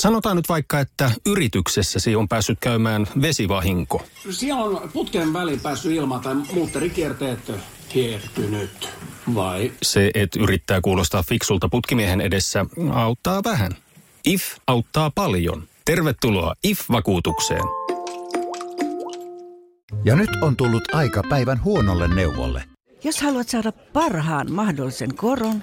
[0.00, 4.04] Sanotaan nyt vaikka, että yrityksessäsi on päässyt käymään vesivahinko.
[4.30, 7.52] Siellä on putken väliin päässyt ilma tai muutterikierteet
[7.94, 8.90] hiertynyt.
[9.34, 9.72] Vai?
[9.82, 13.76] Se, että yrittää kuulostaa fiksulta putkimiehen edessä, auttaa vähän.
[14.24, 15.62] IF auttaa paljon.
[15.84, 17.62] Tervetuloa IF-vakuutukseen.
[20.04, 22.64] Ja nyt on tullut aika päivän huonolle neuvolle.
[23.04, 25.62] Jos haluat saada parhaan mahdollisen koron,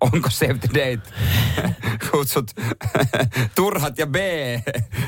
[0.00, 1.10] onko Save the Date
[2.10, 2.50] kutsut
[3.54, 4.16] turhat ja B?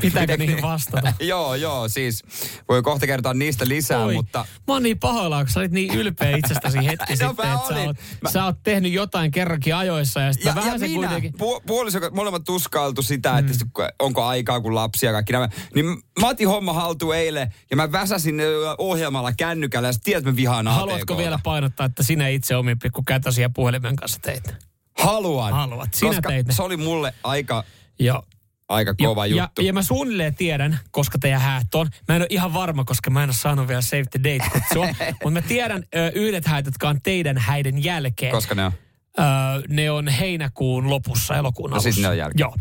[0.00, 1.12] Pitääkö niihin vastata?
[1.20, 2.22] joo, joo, siis
[2.68, 4.46] voi kohta kertoa niistä lisää, Oi, mutta...
[4.66, 7.84] Mä oon niin pahoillaan, kun sä olit niin ylpeä itsestäsi hetki No, sitten, että sä
[7.84, 11.06] oot, Mä- sä oot tehnyt jotain kerrankin ajoissa ja sitten Ja, vähän ja se minä,
[11.06, 11.32] kuitenkin...
[11.38, 13.70] pu, puoliso, molemmat tuskailtu sitä, että mm.
[13.98, 15.48] onko aikaa kun lapsia ja kaikki nämä.
[15.74, 15.86] Niin
[16.20, 18.40] mä otin homma haltuun eilen ja mä väsäsin
[18.78, 21.16] ohjelmalla kännykällä ja sä tiedät, että mä vihaan Haluatko ATK:ta.
[21.16, 24.54] vielä painottaa, että sinä itse omin pikku kätösiä puhelimen kanssa teit?
[24.98, 25.52] Haluan.
[25.52, 25.94] Haluat.
[25.94, 26.54] Sinä koska teit ne.
[26.54, 27.64] se oli mulle aika,
[27.98, 28.22] Joo.
[28.68, 29.62] aika kova ja, juttu.
[29.62, 31.88] Ja, ja mä suunnilleen tiedän, koska teidän häät on.
[32.08, 34.86] Mä en ole ihan varma, koska mä en ole saanut vielä Save the Date kutsua.
[35.10, 38.32] mutta mä tiedän ö, yhdet häät, jotka on teidän häiden jälkeen.
[38.32, 38.72] Koska ne on?
[39.18, 39.24] Öö,
[39.68, 41.92] ne on heinäkuun lopussa, elokuun No alussa.
[41.92, 42.40] siis ne on jälkeen.
[42.40, 42.54] Joo,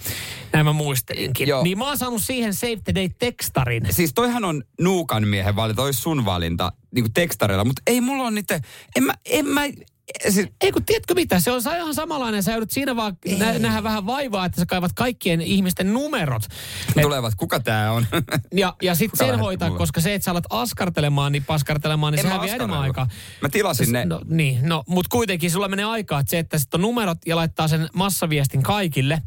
[0.54, 1.48] näin mä muistelinkin.
[1.48, 1.64] Joo.
[1.64, 3.88] Niin mä oon saanut siihen Save the Date-tekstarin.
[3.90, 8.24] Siis toihan on Nuukan miehen valinta, olisi sun valinta niin kuin tekstarilla, mutta ei mulla
[8.24, 8.60] ole niitä,
[8.96, 9.62] en mä, en mä,
[10.30, 12.43] siis, Ei kun tiedätkö mitä, se on ihan samanlainen.
[12.43, 16.43] Sä joudut siinä vaan nä- nähdä vähän vaivaa, että sä kaivat kaikkien ihmisten numerot.
[16.95, 18.05] Et, tulevat, kuka tää on?
[18.53, 19.78] ja ja sitten sen hoitaa, mulle?
[19.80, 23.08] koska se, että sä alat askartelemaan, niin paskartelemaan, niin En mä sehän vie enemmän aikaa.
[23.41, 24.05] Mä tilasin ne.
[24.05, 27.36] No, niin, no, mutta kuitenkin sulla menee aikaa, että se, että sitten on numerot ja
[27.36, 29.22] laittaa sen massaviestin kaikille,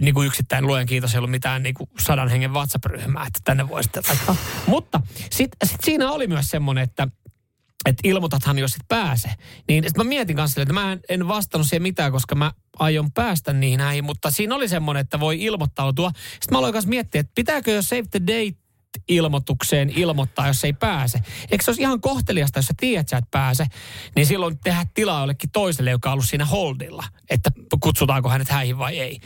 [0.00, 3.68] niin kuin yksittäin luen kiitos, ei ollut mitään niin kuin sadan hengen WhatsApp-ryhmää, että tänne
[3.68, 4.36] voi sitten laittaa.
[4.66, 7.08] Mutta sitten sit siinä oli myös semmoinen, että
[7.86, 9.30] että ilmoitathan, jos et pääse.
[9.68, 13.52] Niin sit mä mietin kanssa, että mä en, vastannut siihen mitään, koska mä aion päästä
[13.52, 16.10] niihin näihin, mutta siinä oli semmoinen, että voi ilmoittautua.
[16.14, 18.62] Sitten mä aloin kanssa miettiä, että pitääkö jo Save the Date
[19.08, 21.18] ilmoitukseen ilmoittaa, jos ei pääse.
[21.50, 23.66] Eikö se olisi ihan kohteliasta, jos sä tiedät, että sä et pääse,
[24.16, 28.78] niin silloin tehdä tilaa jollekin toiselle, joka on ollut siinä holdilla, että kutsutaanko hänet häihin
[28.78, 29.20] vai ei.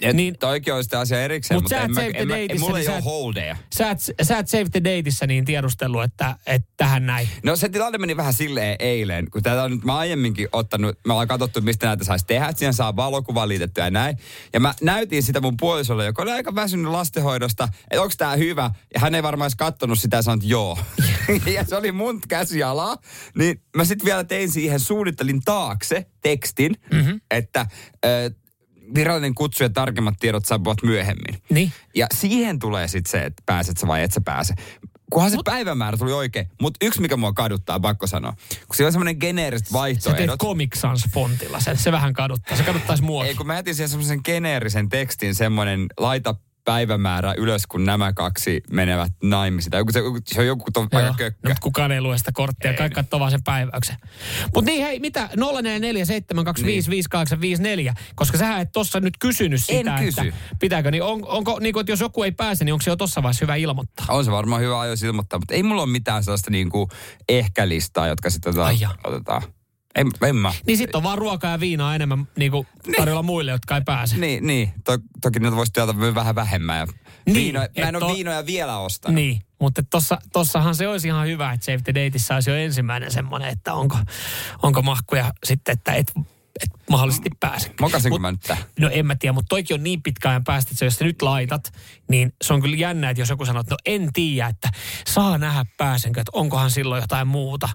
[0.00, 2.66] Et niin, toikin on sitä asia erikseen, Mut mutta sä en mä, en mä, Dateissa,
[2.66, 3.56] mulla niin ei ole holdeja.
[3.76, 7.28] Sä et, sä et Save the Dateissa niin tiedustellut, että, että tähän näin.
[7.42, 11.12] No se tilanne meni vähän silleen eilen, kun tätä on nyt mä aiemminkin ottanut, me
[11.12, 14.16] ollaan katsottu, mistä näitä saisi tehdä, että siihen saa valokuva liitettyä ja näin.
[14.52, 18.70] Ja mä näytin sitä mun puolisolle, joka oli aika väsynyt lastenhoidosta, että onko tää hyvä.
[18.94, 20.78] Ja hän ei varmaan edes kattonut sitä ja sanonut että joo.
[21.56, 22.98] ja se oli mun käsiala.
[23.38, 27.20] Niin mä sitten vielä tein siihen, suunnittelin taakse tekstin, mm-hmm.
[27.30, 27.60] että...
[27.60, 28.45] Äh,
[28.94, 31.42] virallinen kutsu ja tarkemmat tiedot saapuvat myöhemmin.
[31.50, 31.72] Niin.
[31.94, 34.54] Ja siihen tulee sitten se, että pääset sä vai et sä pääse.
[35.12, 36.46] Kunhan se päivämäärä tuli oikein.
[36.60, 38.32] Mutta yksi, mikä mua kaduttaa, pakko sanoa.
[38.66, 40.40] Kun siellä on semmoinen geneeriset Sä teet vaihtoehdot.
[40.40, 42.56] Comic Sans fontilla, se, se vähän kaduttaa.
[42.56, 43.26] Se kaduttaisi mua.
[43.26, 46.34] Ei, kun mä jätin siihen semmoisen geneerisen tekstin, semmoinen laita
[46.66, 49.70] päivämäärä ylös, kun nämä kaksi menevät naimisiin.
[49.70, 51.38] Tai joku, se, se on joku ton aika kökkö.
[51.42, 53.96] No, mutta kukaan ei lue sitä korttia, kaikki katsoo vaan sen päiväyksen.
[54.54, 60.20] Mutta niin hei, mitä 0447255854, koska sä et tossa nyt kysynyt En sitä, kysy.
[60.20, 62.90] että pitääkö, niin on, onko, niin kuin, että jos joku ei pääse, niin onko se
[62.90, 64.06] jo tossa vaiheessa hyvä ilmoittaa?
[64.08, 66.88] On se varmaan hyvä ajois ilmoittaa, mutta ei mulla ole mitään sellaista niinku
[67.28, 68.80] ehkä-listaa, jotka sitten Ai otetaan.
[68.80, 68.94] jaa.
[69.04, 69.42] otetaan.
[69.96, 70.52] En, en mä.
[70.66, 72.66] Niin sitten on vaan ruokaa ja viinaa enemmän niin kuin
[72.96, 74.16] tarjolla muille, jotka ei pääse.
[74.16, 74.72] Niin, niin.
[74.84, 76.78] To, toki niitä voisi tilata myös vähän vähemmän.
[76.78, 76.86] Ja
[77.26, 79.14] Niin, viino, mä en ole to- viinoja vielä ostanut.
[79.14, 83.10] Niin, mutta tossa, tossahan se olisi ihan hyvä, että Save the Dateissa olisi jo ensimmäinen
[83.10, 83.98] semmoinen, että onko,
[84.62, 86.12] onko mahkuja sitten, että et,
[86.62, 87.74] et mahdollisesti pääse.
[87.80, 88.48] Mokasinko mä nyt?
[88.78, 91.04] No en mä tiedä, mutta toikin on niin pitkä ajan päästä, että se, jos sä
[91.04, 91.72] nyt laitat,
[92.10, 94.68] niin se on kyllä jännä, että jos joku sanoo, että no en tiedä, että
[95.06, 97.68] saa nähdä pääsenkö, että onkohan silloin jotain muuta.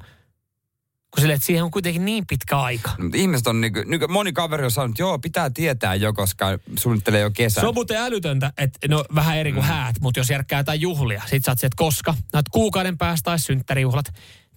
[1.16, 2.90] Kun sille, että siihen on kuitenkin niin pitkä aika.
[2.98, 6.14] No, mutta ihmiset on niin kuin, moni kaveri on sanonut, että joo, pitää tietää jo,
[6.14, 6.46] koska
[6.80, 7.62] suunnittelee jo kesän.
[7.62, 9.56] Se on muuten älytöntä, että no vähän eri Mm.
[9.56, 13.26] kuin häät, mutta jos järkkää jotain juhlia, sit sä oot että koska, näet kuukauden päästä
[13.26, 14.06] tai synttärijuhlat.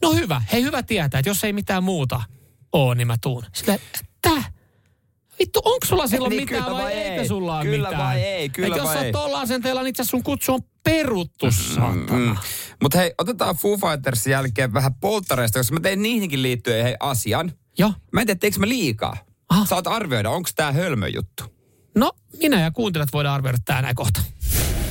[0.02, 2.22] No hyvä, hei hyvä tietää, että jos ei mitään muuta
[2.72, 3.44] oo, niin mä tuun.
[3.52, 3.98] Sille, että
[5.38, 7.28] vittu, onko sulla silloin Niin, mitään kyllä vai, vai eikö ei?
[7.28, 8.06] sulla ole Kyllä mitään?
[8.08, 8.48] vai ei?
[8.48, 9.12] Kyllä Et jos vai sä oot ei?
[9.12, 12.18] tuolla asenteella, niin itse sun kutsu on peruttu, saatana.
[12.18, 12.36] Mm.
[12.82, 17.52] Mutta hei, otetaan Foo Fightersin jälkeen vähän polttareista, koska mä tein niihinkin liittyen hei, asian.
[17.78, 17.92] Joo.
[18.12, 19.16] Mä en tiedä, teekö mä liikaa.
[19.48, 19.64] Aha.
[19.66, 21.44] Saat arvioida, onko tää hölmö juttu.
[21.94, 24.20] No, minä ja kuuntelijat voidaan arvioida tää näin kohta.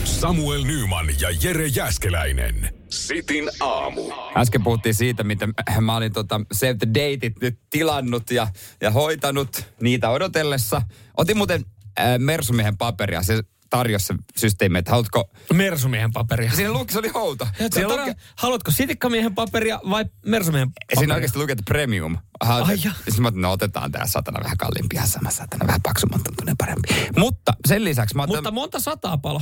[0.03, 2.73] Samuel Nyman ja Jere Jäskeläinen.
[2.93, 4.01] Sitin aamu.
[4.37, 8.47] Äsken puhuttiin siitä, miten mä olin tota Save the Dateit nyt tilannut ja,
[8.81, 10.81] ja hoitanut niitä odotellessa.
[11.17, 11.65] Otin muuten
[11.99, 13.23] äh, Mersumiehen paperia.
[13.23, 15.29] Se tarjosi se systeemi, että haluatko...
[15.53, 16.51] Mersumiehen paperia.
[16.51, 17.47] Siinä luki, se oli outo.
[17.73, 20.99] Siinä luki, Haluatko sitikkamiehen paperia vai Mersumiehen paperia?
[20.99, 22.17] siinä oikeasti luki, että premium.
[22.39, 25.81] Aha, Ai ja sitten mä no otetaan tää satana vähän kalliimpi ja sama satana vähän
[25.81, 26.87] paksumman tuntunen parempi.
[27.17, 28.35] Mutta sen lisäksi mä otin...
[28.35, 29.41] Mutta monta sataa palo.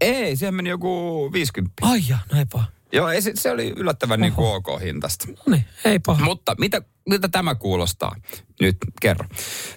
[0.00, 1.72] Ei, siihen meni joku 50.
[1.82, 2.66] Ai ja, no ei vaan.
[2.92, 5.26] Joo, ei, se, oli yllättävän niin kuin ok hintasta.
[5.28, 6.24] No niin, ei paha.
[6.24, 8.16] Mutta mitä, mitä tämä kuulostaa?
[8.60, 9.28] Nyt kerro.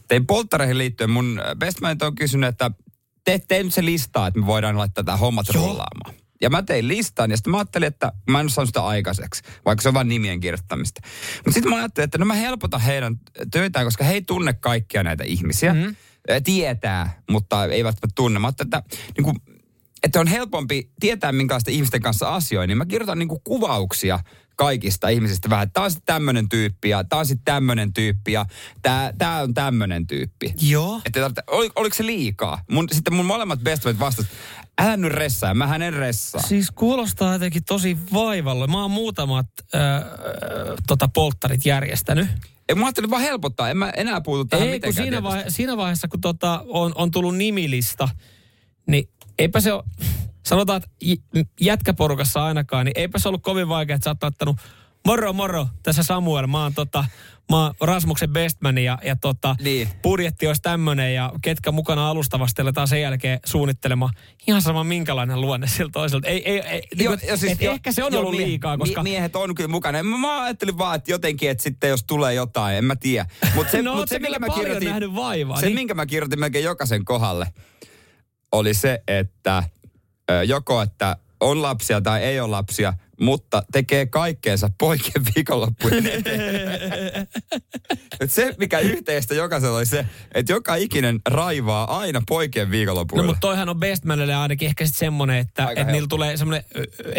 [0.08, 2.72] Tein polttareihin liittyen mun best man on kysynyt, että
[3.24, 5.64] te, tee nyt se listaa, että me voidaan laittaa tämä hommat Joo.
[5.64, 6.16] rullaamaan.
[6.42, 9.42] Ja mä tein listan ja sitten mä ajattelin, että mä en ole saanut sitä aikaiseksi,
[9.66, 11.02] vaikka se on vain nimien kirjoittamista.
[11.36, 13.20] Mutta sitten mä ajattelin, että no mä helpotan heidän
[13.52, 15.74] töitään, koska he ei tunne kaikkia näitä ihmisiä.
[15.74, 15.96] Mm-hmm.
[16.44, 18.40] Tietää, mutta ei välttämättä tunne.
[18.40, 19.57] Mä ajattelin, että niin kuin,
[20.04, 24.20] että on helpompi tietää, minkälaista ihmisten kanssa asioin, niin mä kirjoitan niinku kuvauksia
[24.56, 25.72] kaikista ihmisistä vähän.
[25.72, 28.46] Tämä on sitten tämmöinen tyyppi ja tämä on sitten tämmöinen tyyppi ja
[28.82, 30.54] tämä, tämä on tämmöinen tyyppi.
[30.62, 31.02] Joo.
[31.06, 32.62] Että tarvitse, oli, oliko se liikaa?
[32.72, 34.38] Mun, sitten mun molemmat best friend vastasivat,
[34.82, 36.42] älä nyt ressaa, mähän en ressaa.
[36.42, 38.68] Siis kuulostaa jotenkin tosi vaivalle.
[38.68, 39.82] Mä oon muutamat äh,
[40.88, 42.28] tota polttarit järjestänyt.
[42.70, 45.06] Ei, mä ajattelin vaan helpottaa, en mä enää puutu tähän Ei, kun mitenkään.
[45.06, 48.10] siinä, vaihe, siinä vaiheessa, kun tota, on, on tullut nimilista,
[48.88, 49.10] niin
[49.40, 49.84] eipä se ole,
[50.46, 50.90] sanotaan, että
[51.62, 54.58] jätkäporukassa ainakaan, niin eipä se ollut kovin vaikea, että sä oot ottanut,
[55.06, 57.06] moro moro, tässä Samuel, mä oon, tota,
[57.52, 59.90] mä oon Rasmuksen bestman ja, ja tota, niin.
[60.04, 64.14] budjetti olisi tämmöinen ja ketkä mukana alustavasti aletaan sen jälkeen suunnittelemaan
[64.48, 66.28] ihan sama minkälainen luonne siltä toiselta.
[66.28, 68.48] Ei, ei, ei, Joo, niin, ja siis et jo- ehkä se on joo, ollut mie-
[68.48, 69.04] liikaa, koska...
[69.04, 70.04] mie- Miehet on kyllä mukana.
[70.04, 73.26] Mä, mä ajattelin vaan, että jotenkin, että sitten jos tulee jotain, en mä tiedä.
[73.56, 75.76] Mut se, No, mut se, minkä mä kirjoitin, nähnyt vaivaa, se, niin?
[75.76, 77.48] minkä mä kirjoitin melkein jokaisen kohdalle,
[78.52, 79.64] oli se, että
[80.46, 86.42] joko, että on lapsia tai ei ole lapsia, mutta tekee kaikkeensa poikien viikonloppujen eteen.
[88.20, 93.26] Et se, mikä yhteistä jokaisella oli se, että joka ikinen raivaa aina poikien No viikonlopuilla.
[93.26, 96.64] mutta toihan on bestmanille ainakin ehkä sitten semmoinen, että, että niillä tulee semmoinen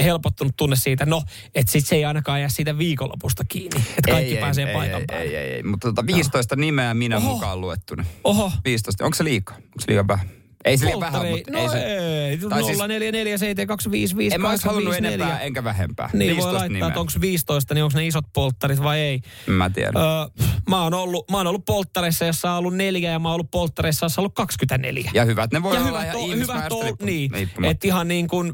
[0.03, 1.22] helpottunut tunne siitä, no,
[1.55, 3.81] että sit se ei ainakaan jää siitä viikonlopusta kiinni.
[3.81, 5.24] Että kaikki ei, pääsee ei, paikan ei, päälle.
[5.24, 7.33] ei, ei, ei, mutta tota 15 nimeä minä Oho.
[7.33, 8.05] mukaan luettuna.
[8.24, 8.53] Oho.
[8.64, 9.05] 15.
[9.05, 9.57] Onko se liikaa?
[9.57, 10.38] Onko se liian vähän?
[10.65, 11.79] Ei se liian vähän, mutta no ei se...
[11.79, 16.11] ei, Tai siis- 044 725 En mä olisi halunnut enempää enkä vähempää.
[16.13, 16.89] Niin voi 15 laittaa, nimeä.
[16.89, 19.21] että onko 15, niin onko ne isot polttarit vai ei.
[19.47, 19.97] Mä tiedän.
[19.97, 23.35] Öö, mä, oon ollut, mä oon ollut polttareissa, jossa on ollut neljä ja mä oon
[23.35, 25.11] ollut polttareissa, jossa on ollut 24.
[25.15, 27.31] Ja hyvät ne voi ja olla hyvät, hyvät ihmismäärästä on, niin.
[27.65, 28.53] Että ihan niin kuin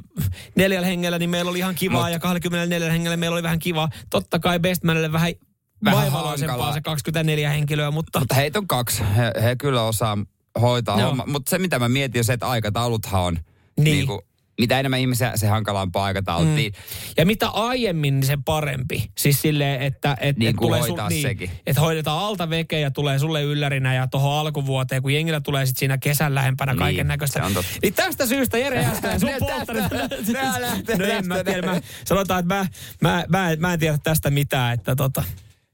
[0.56, 3.88] neljällä hengellä niin meillä oli ihan kivaa Mut- ja 24 hengellä meillä oli vähän kivaa.
[4.10, 5.32] Totta kai Bestmanille vähän,
[5.84, 8.18] Vähän vaivaloisempaa se 24 henkilöä, mutta...
[8.18, 9.02] Mutta heitä on kaksi.
[9.16, 10.18] He, he kyllä osaa
[10.60, 11.24] hoitaa homma.
[11.26, 13.34] Mutta se, mitä mä mietin, on se, että aikatauluthan on...
[13.76, 13.84] Niin.
[13.84, 14.20] Niin kuin,
[14.60, 16.48] mitä enemmän ihmisiä, se hankalampaa aikataulut.
[16.48, 16.54] Mm.
[16.54, 16.72] Niin,
[17.16, 19.10] Ja mitä aiemmin, niin sen parempi.
[19.18, 20.16] Siis silleen, että...
[20.20, 21.50] Et, Niin tulee hoitaa sekin.
[21.66, 25.78] Että hoidetaan alta vekeä ja tulee sulle yllärinä ja tuohon alkuvuoteen, kun jengillä tulee sitten
[25.78, 27.48] siinä kesän lähempänä Niin, kaiken näköistä.
[27.54, 27.60] se.
[27.82, 29.84] Niin tästä syystä Jere Jääskelä, sun polttarit...
[30.98, 32.66] no en mä tiedä, mä, sanotaan, että mä,
[33.00, 35.24] mä, mä, mä, en tiedä tästä mitään, että tota...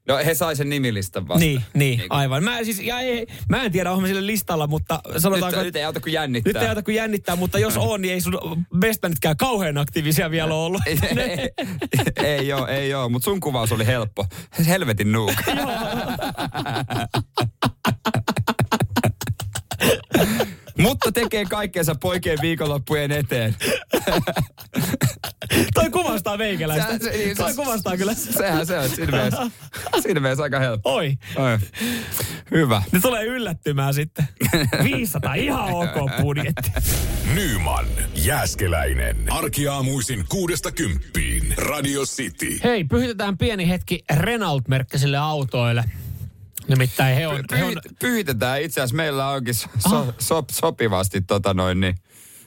[0.07, 1.39] no he sai sen nimilistan vasta.
[1.39, 2.43] Niin, niin, kuin- aivan.
[2.43, 5.63] Mä, siis, ja ei, mä en tiedä, onko mä sille listalla, mutta Nyt, sanotaanko...
[5.63, 6.53] nyt ei auta kuin jännittää.
[6.53, 8.39] Nyt ei auta kuin jännittää, mutta jos on, niin ei sun
[8.79, 10.81] bestmanitkään kauhean aktiivisia vielä ollut.
[10.87, 10.97] ei,
[12.25, 14.25] ei oo, ei oo, mutta sun kuvaus oli helppo.
[14.67, 15.43] Helvetin nuuka.
[20.81, 23.55] mutta tekee kaikkeensa poikien viikonloppujen eteen.
[25.73, 26.97] Toi kuvastaa meikäläistä.
[26.97, 28.13] Se- se- niin, Toi se- kuvastaa kyllä.
[28.13, 29.51] Sehän se on siinä mielessä,
[30.01, 30.93] siinä mielessä aika helppo.
[30.95, 31.17] Oi.
[31.35, 31.57] Oi.
[32.51, 32.83] Hyvä.
[32.91, 34.27] Ne tulee yllättymään sitten.
[34.83, 36.71] 500, ihan ok budjetti.
[37.35, 39.17] Nyman, Jääskeläinen.
[39.29, 41.53] Arkiaamuisin kuudesta kymppiin.
[41.57, 42.59] Radio City.
[42.63, 45.83] Hei, pyhitetään pieni hetki Renault-merkkisille autoille.
[46.71, 47.35] Nimittäin he on...
[47.35, 51.95] He on Pyhit, pyhitetään itse asiassa meillä onkin so, so, so, sopivasti tota noin niin.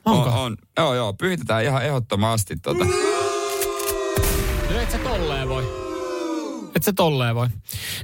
[0.04, 0.28] Onko?
[0.28, 2.84] On, on, joo, joo, pyhitetään ihan ehdottomasti tota.
[2.84, 3.13] No
[6.74, 7.48] Et sä tolleen voi.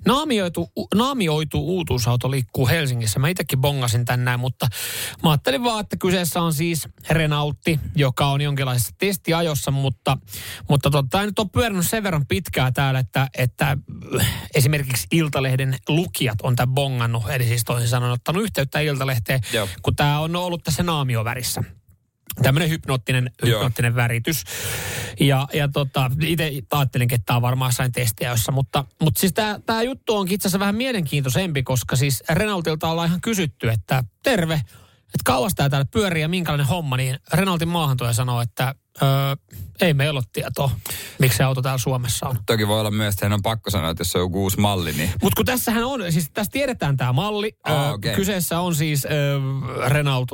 [0.06, 3.18] Naamioitu, naamioitu uutuusauto liikkuu Helsingissä.
[3.18, 4.66] Mä itsekin bongasin tänään, mutta
[5.22, 10.18] mä ajattelin vaan, että kyseessä on siis Renaultti, joka on jonkinlaisessa testiajossa, mutta,
[10.68, 13.76] mutta tota, tämä nyt on pyörinyt sen verran pitkää täällä, että, että
[14.20, 19.68] äh, esimerkiksi Iltalehden lukijat on tämän bongannut, eli siis toisin sanoen ottanut yhteyttä Iltalehteen, Joo.
[19.82, 21.79] kun tämä on ollut tässä naamiovärissä
[22.42, 24.44] tämmöinen hypnoottinen, hypnoottinen väritys.
[25.20, 29.34] Ja, ja tota, itse ajattelinkin, että tämä on varmaan jossain testiajossa, mutta, mutta siis
[29.66, 34.54] tämä juttu onkin itse asiassa vähän mielenkiintoisempi, koska siis Renaultilta ollaan ihan kysytty, että terve,
[35.04, 39.08] että kauas tämä täällä pyörii ja minkälainen homma, niin Renaultin maahantuoja sanoo, että öö,
[39.80, 40.70] ei meillä ole tietoa,
[41.18, 42.38] miksi se auto täällä Suomessa on.
[42.46, 44.60] Toki voi olla myös, että heidän on pakko sanoa, että jos se on joku uusi
[44.60, 47.52] malli, niin Mutta kun tässähän on, siis tässä tiedetään tämä malli.
[47.64, 48.14] Ah, Ö, okei.
[48.14, 49.08] Kyseessä on siis ö,
[49.88, 50.28] Renault,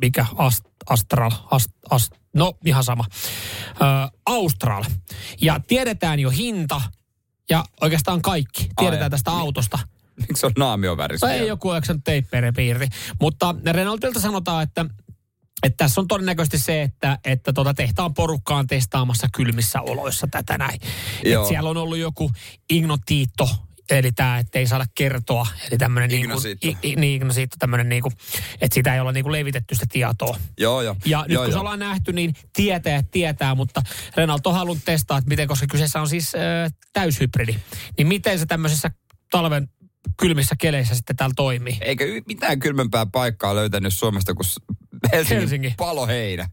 [0.00, 3.04] mikä Ast, Astral, Ast, Ast, no ihan sama.
[3.70, 4.84] Ö, Austral.
[5.40, 6.80] Ja tiedetään jo hinta
[7.50, 8.68] ja oikeastaan kaikki.
[8.76, 9.40] Tiedetään Ai, tästä niin.
[9.40, 9.78] autosta.
[10.16, 11.26] miksi se on naamiovärissä?
[11.26, 12.88] Tai ei joku eksän teippeere piirti.
[13.20, 14.86] Mutta Renaultilta sanotaan, että
[15.62, 20.58] että tässä on todennäköisesti se, että, että tuota tehtaan porukka on testaamassa kylmissä oloissa tätä
[20.58, 20.80] näin.
[21.24, 21.42] Joo.
[21.42, 22.30] Et siellä on ollut joku
[22.70, 23.48] ignotito,
[23.90, 25.46] eli tämä, että ei saada kertoa.
[25.70, 26.68] Eli tämmöinen niin kuin, Ignosito.
[26.68, 28.12] i, i, niin, ignosito, tämmöinen niin kuin,
[28.60, 30.38] että sitä ei olla niin kuin levitetty sitä tietoa.
[30.58, 30.96] Joo, joo.
[31.04, 31.60] Ja nyt joo, kun se joo.
[31.60, 33.82] ollaan nähty, niin tietää, tietää, mutta
[34.16, 37.56] Renault on halunnut testaa, että miten, koska kyseessä on siis äh, täyshybridi,
[37.98, 38.90] niin miten se tämmöisessä
[39.30, 39.68] talven
[40.20, 41.78] kylmissä keleissä sitten täällä toimii.
[41.80, 44.46] Eikä mitään kylmempää paikkaa löytänyt Suomesta kuin
[45.12, 45.74] Helsingin Helsinki.
[45.76, 46.48] paloheinä.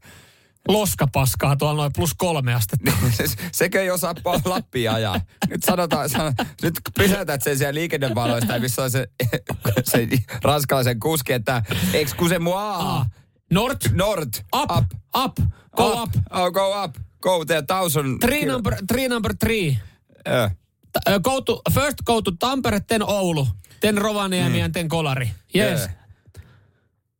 [0.68, 2.92] Loskapaskaa tuolla noin plus kolme astetta.
[3.52, 5.22] Sekö ei osaa Lappia ajaa.
[5.50, 9.08] Nyt sanotaan, san, nyt pysäytät sen siellä liikennevaloista, ja missä on se,
[9.92, 10.08] se
[10.44, 13.06] ranskalaisen kuski, että excuse moi.
[13.52, 13.78] Nord.
[13.92, 14.30] Nord.
[14.56, 14.72] Up.
[14.72, 14.86] Up.
[15.24, 15.38] up.
[15.76, 16.10] Go up.
[16.32, 16.96] Oh, go up.
[17.22, 18.20] Go there, thousand.
[18.20, 19.78] Three number, three number three.
[20.28, 20.52] Yeah.
[21.08, 23.48] Uh, go to, first go to Tampere, then Oulu,
[23.82, 24.64] then Rovaniemi mm.
[24.64, 25.30] and then Kolari.
[25.54, 25.80] Yes.
[25.80, 25.90] Yeah.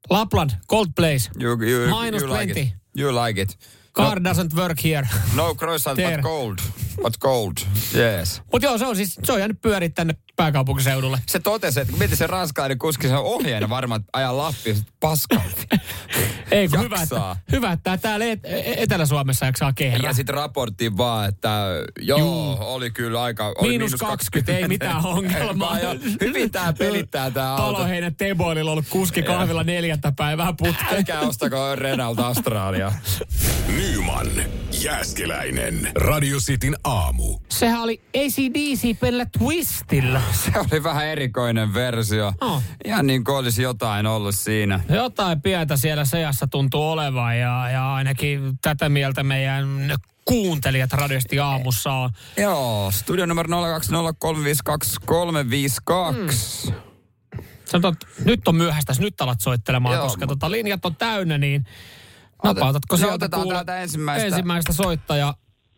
[0.10, 1.30] Lapland, cold place.
[1.40, 2.62] You, you, Minus you like 20.
[2.62, 2.79] it.
[2.94, 3.56] You like it.
[3.94, 5.04] Car doesn't work here.
[5.36, 6.18] No croissant, There.
[6.18, 6.62] but cold.
[7.02, 7.54] But cold.
[7.96, 8.42] Yes.
[8.52, 11.20] Mutta joo, se on siis, se on jäänyt pyöriä tänne pääkaupunkiseudulle.
[11.26, 15.44] Se totesi, että miten se ranskalainen kuski se on ohjeena varmaan ajaa Lappiin, paskaa.
[16.52, 20.10] Ei kun hyvä, että, hyvä, että täällä et, e- Etelä-Suomessa jaksaa kehrää.
[20.10, 21.66] Ja sitten raporttiin vaan, että
[22.00, 22.58] joo, Juu.
[22.60, 23.54] oli kyllä aika...
[23.58, 25.78] Oli Miinus 20, ei mitään ongelmaa.
[26.22, 27.64] Hyvin tää pelittää tää auto.
[27.64, 30.96] Paloheinä Teboililla ollut kuski kahvilla neljättä päivää putkeen.
[30.96, 32.92] Älkää ostako Renault Australia.
[33.78, 34.28] Nyman,
[34.84, 37.40] Jääskeläinen, Radio Cityn aamu.
[37.50, 40.22] Sehän oli ACDC pellä twistillä.
[40.32, 42.34] Se oli vähän erikoinen versio.
[42.42, 42.64] Oh.
[42.86, 44.80] Ihan niin kuin olisi jotain ollut siinä.
[44.90, 49.68] Jotain pientä siellä seassa tuntuu olevan ja, ja ainakin tätä mieltä meidän
[50.26, 52.10] kuuntelijat radiosti aamussa on.
[52.38, 53.50] Joo, studio numero
[56.70, 56.74] 020352352.
[57.66, 61.38] Sanotaan, että nyt on myöhäistä, nyt alat soittelemaan, Joo, koska mut- tota, linjat on täynnä,
[61.38, 61.66] niin
[62.44, 64.28] napautatko se sieltä otetaan kuule täältä ensimmäistä.
[64.28, 65.36] ensimmäistä soittajaa?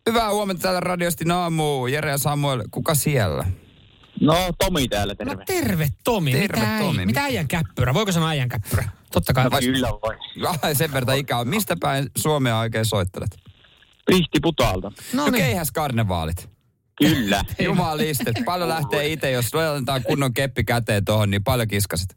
[0.08, 1.86] Hyvää huomenta täällä radiosti aamu.
[1.86, 3.44] Jere ja Samuel, kuka siellä?
[4.20, 5.34] No, Tomi täällä, terve.
[5.34, 6.32] No terve Tomi.
[6.32, 7.00] Terve, mitä, Tomi.
[7.00, 7.94] Ei, mitä äijän käppyrä?
[7.94, 8.88] Voiko sanoa äijän käppyrä?
[9.12, 9.44] Totta kai.
[9.44, 10.16] No, kyllä voi.
[10.74, 11.48] Sen verran ikä on.
[11.48, 13.30] Mistä päin Suomea oikein soittelet?
[14.06, 14.92] Pihtiputaalta.
[15.12, 15.44] No No niin.
[15.44, 16.50] keihäs karnevaalit.
[16.98, 17.44] Kyllä.
[17.64, 18.32] Jumaliste.
[18.44, 22.16] Paljon lähtee itse, jos laitetaan kunnon keppi käteen tuohon, niin paljon kiskasit.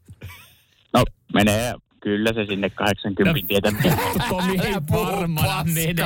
[0.93, 1.74] No, menee
[2.06, 3.72] kyllä se sinne 80 tietä.
[4.30, 6.06] Tomi ei varmana mene.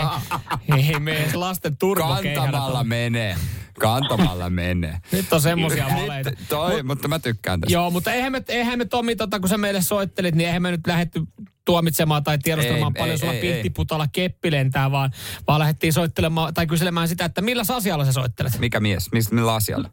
[0.78, 1.78] Ei mene lasten.
[1.96, 3.36] Kantamalla menee.
[3.80, 4.98] Kantamalla menee.
[5.12, 6.32] Nyt on semmosia Nyt valeita.
[6.50, 7.74] Toi, mutta mä tykkään tästä.
[7.74, 10.72] Joo, mutta eihän me, eihän me Tomi, tota, kun sä meille soittelit, niin eihän me
[10.72, 11.22] nyt lähdetty
[11.66, 13.54] tuomitsemaan tai tiedostelemaan Ei, paljon ei, sulla ei, ei.
[13.54, 15.12] pihtiputalla keppi lentää, vaan,
[15.48, 18.60] vaan lähdettiin soittelemaan tai kyselemään sitä, että millä asialla sä soittelet.
[18.60, 19.12] Mikä mies?
[19.12, 19.90] Mistä, millä asialla?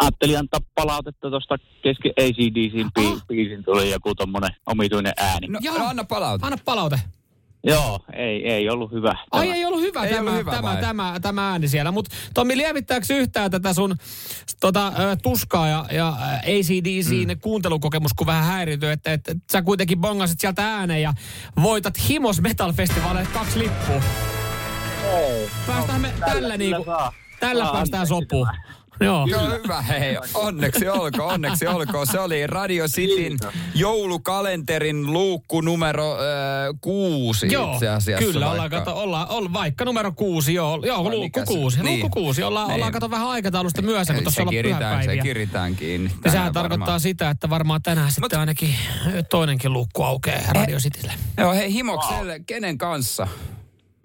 [0.00, 5.46] Ajattelin antaa palautetta tuosta keski ACDCin bi- biisin tuli joku tommonen omituinen ääni.
[5.46, 5.78] No, Joo.
[5.78, 6.46] no anna palaute.
[6.46, 7.00] Anna palaute.
[7.64, 9.14] Joo, ei, ei ollut hyvä.
[9.30, 9.54] Ai Tämä.
[9.54, 10.80] ei ollut hyvä, Ei tämä, ollut hyvä tämä, vai?
[10.80, 11.92] tämä, tämä, ääni siellä.
[11.92, 13.96] Mutta Tommi, lievittääkö yhtään tätä sun
[14.60, 14.92] tota,
[15.22, 16.08] tuskaa ja, ja
[16.42, 17.40] ACDCin mm.
[17.40, 21.12] kuuntelukokemus, kun vähän häirityy, että, että, että sä kuitenkin bongasit sieltä ääneen ja
[21.62, 24.02] voitat Himos Metal Festivalille kaksi lippua.
[25.66, 27.12] Päästään me tällä, niinku, saa.
[27.40, 28.48] tällä Saa päästään sopuun.
[29.04, 29.26] Joo.
[29.26, 30.16] Joo, hyvä, hei.
[30.34, 32.06] Onneksi olkoon, onneksi olkoon.
[32.06, 33.38] Se oli Radio Cityn
[33.74, 36.20] joulukalenterin luukku numero äh,
[36.80, 38.26] kuusi Joo, itse asiassa.
[38.26, 42.00] kyllä, ollaan, vaikka- kato, ollaan, ollaan, vaikka numero kuusi, joo, joo Vai luukku kuusi, niin.
[42.00, 42.42] luukku kuusi.
[42.42, 42.74] Ollaan, Niin.
[42.74, 45.22] ollaan kato vähän aikataulusta myöhässä, kun tuossa se ollaan kiritään, se pyhäpäiviä.
[45.22, 46.10] kiritään kiinni.
[46.10, 47.00] Ja tänään sehän tarkoittaa varmaan.
[47.00, 48.74] sitä, että varmaan tänään sitten ainakin
[49.30, 51.12] toinenkin luukku aukeaa Radio Citylle.
[51.38, 53.28] Joo, hei Himokselle, kenen kanssa?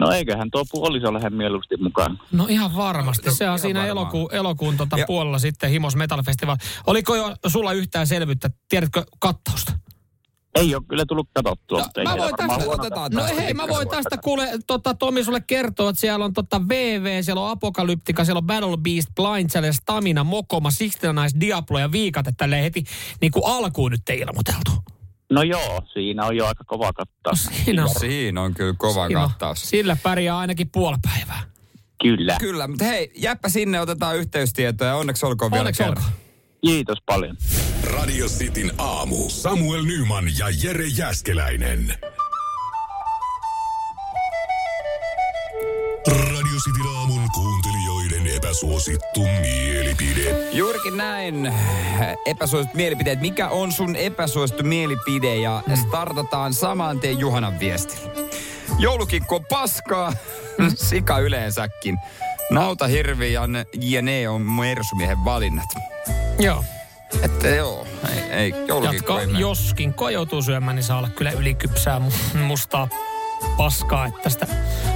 [0.05, 2.19] No eiköhän tuo puoliso lähde mieluusti mukaan.
[2.31, 3.31] No ihan varmasti.
[3.31, 3.97] Se on ihan siinä varmaan.
[3.97, 6.57] elokuun, elokuun tota Ja- puolella sitten Himos Metal Festival.
[6.87, 8.49] Oliko jo sulla yhtään selvyyttä?
[8.69, 9.73] Tiedätkö kattausta?
[10.55, 13.89] Ei ole kyllä tullut katsottua, ei Mä voin tästä, otetaan no tästä hei, mä voin
[13.89, 18.37] tästä kuule, tota, Tomi sulle kertoa, että siellä on tota VV, siellä on Apokalyptika, siellä
[18.37, 22.83] on Battle Beast, Blind Challenge, Stamina, Mokoma, Sixteen Nice, Diablo ja Viikate tälleen heti
[23.21, 24.71] niin kuin alkuun nyt ei ilmoiteltu.
[25.31, 27.45] No joo, siinä on jo aika kova kattaus.
[27.45, 27.89] No siinä on.
[27.99, 29.29] Siinä on kyllä kova Siinä on.
[29.29, 29.69] kattaus.
[29.69, 31.43] Sillä pärjää ainakin puoli päivää.
[32.01, 32.35] Kyllä.
[32.39, 34.95] Kyllä, mutta hei, jäppä sinne, otetaan yhteystietoja.
[34.95, 35.97] Onneksi olkoon vielä Onneksi kerran.
[36.03, 36.19] olkoon.
[36.65, 37.37] Kiitos paljon.
[37.83, 39.29] Radio Cityn aamu.
[39.29, 41.93] Samuel Nyman ja Jere Jäskeläinen.
[46.07, 47.74] Radio Cityn aamun kuuntelijoiden
[48.55, 50.49] epäsuosittu mielipide.
[50.51, 51.53] Juurikin näin.
[52.25, 53.21] Epäsuosittu mielipiteet.
[53.21, 55.35] Mikä on sun epäsuosittu mielipide?
[55.35, 58.11] Ja startataan saman tien Juhanan viestillä.
[58.79, 60.13] Joulukikko paskaa,
[60.89, 61.97] sika yleensäkin.
[62.49, 63.65] Nauta, hirvi ja, ne-
[64.01, 65.69] ne on mersumiehen valinnat.
[66.39, 66.63] Joo.
[67.23, 69.39] Että joo, Ei, ei joulukinkku Jatka, ei mene.
[69.39, 72.87] joskin ko joutuu syömään, niin saa olla kyllä ylikypsää mu- mustaa
[73.57, 74.05] paskaa.
[74.05, 74.47] Että tästä...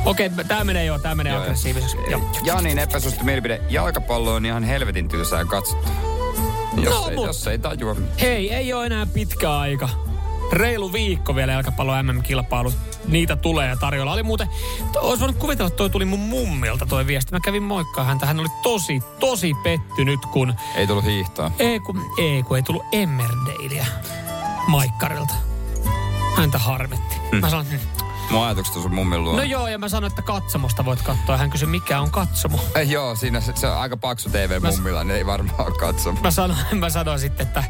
[0.06, 1.98] Okei, tämä menee jo, tämä menee Joo, aggressiiviseksi.
[2.10, 2.22] Joo.
[2.44, 3.62] Janin epäsuosittu mielipide.
[3.70, 5.92] Jalkapallo on ihan helvetin tylsää katsottua.
[6.84, 7.96] Jos, No, ei, mut- jos ei tajua.
[8.22, 9.90] Hei, ei ole enää pitkä aika.
[10.52, 12.74] Reilu viikko vielä jalkapallo MM-kilpailut.
[13.08, 14.14] Niitä tulee ja tarjolla.
[14.14, 14.50] Oli muuten,
[14.94, 17.32] to- olisi voinut kuvitella, että toi tuli mun mummilta toi viesti.
[17.32, 18.26] Mä kävin moikkaa häntä.
[18.26, 21.52] Hän oli tosi, tosi pettynyt, kun Ei tullut hiihtoa.
[21.60, 23.86] ei, kun, ei, kun ei tullut Emmerdaleä
[24.68, 25.34] Maikkarilta.
[26.38, 27.16] Häntä harmitti.
[27.32, 27.40] Hmm.
[27.40, 27.80] Mä sanoin, "Hmm."
[28.32, 29.36] Mun ajatukset on sun mummin luo.
[29.36, 31.38] no joo, ja mä sanoin, että katsomosta voit katsoa.
[31.38, 32.60] Hän kysyi, mikä on katsomo.
[32.76, 36.12] Eh, joo, siinä se, se on aika paksu TV Mä- mummilla, niin ei varmaan katso.
[36.14, 37.64] Mä sanoin, mä sanoin sitten, että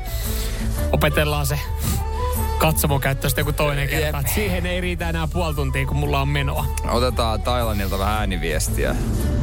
[0.91, 1.59] opetellaan se
[2.57, 4.17] katsomokäyttö sitten joku toinen kerta.
[4.17, 4.25] Jep.
[4.25, 6.65] Et siihen ei riitä enää puoli tuntia, kun mulla on menoa.
[6.89, 8.95] Otetaan Tailanilta vähän ääniviestiä.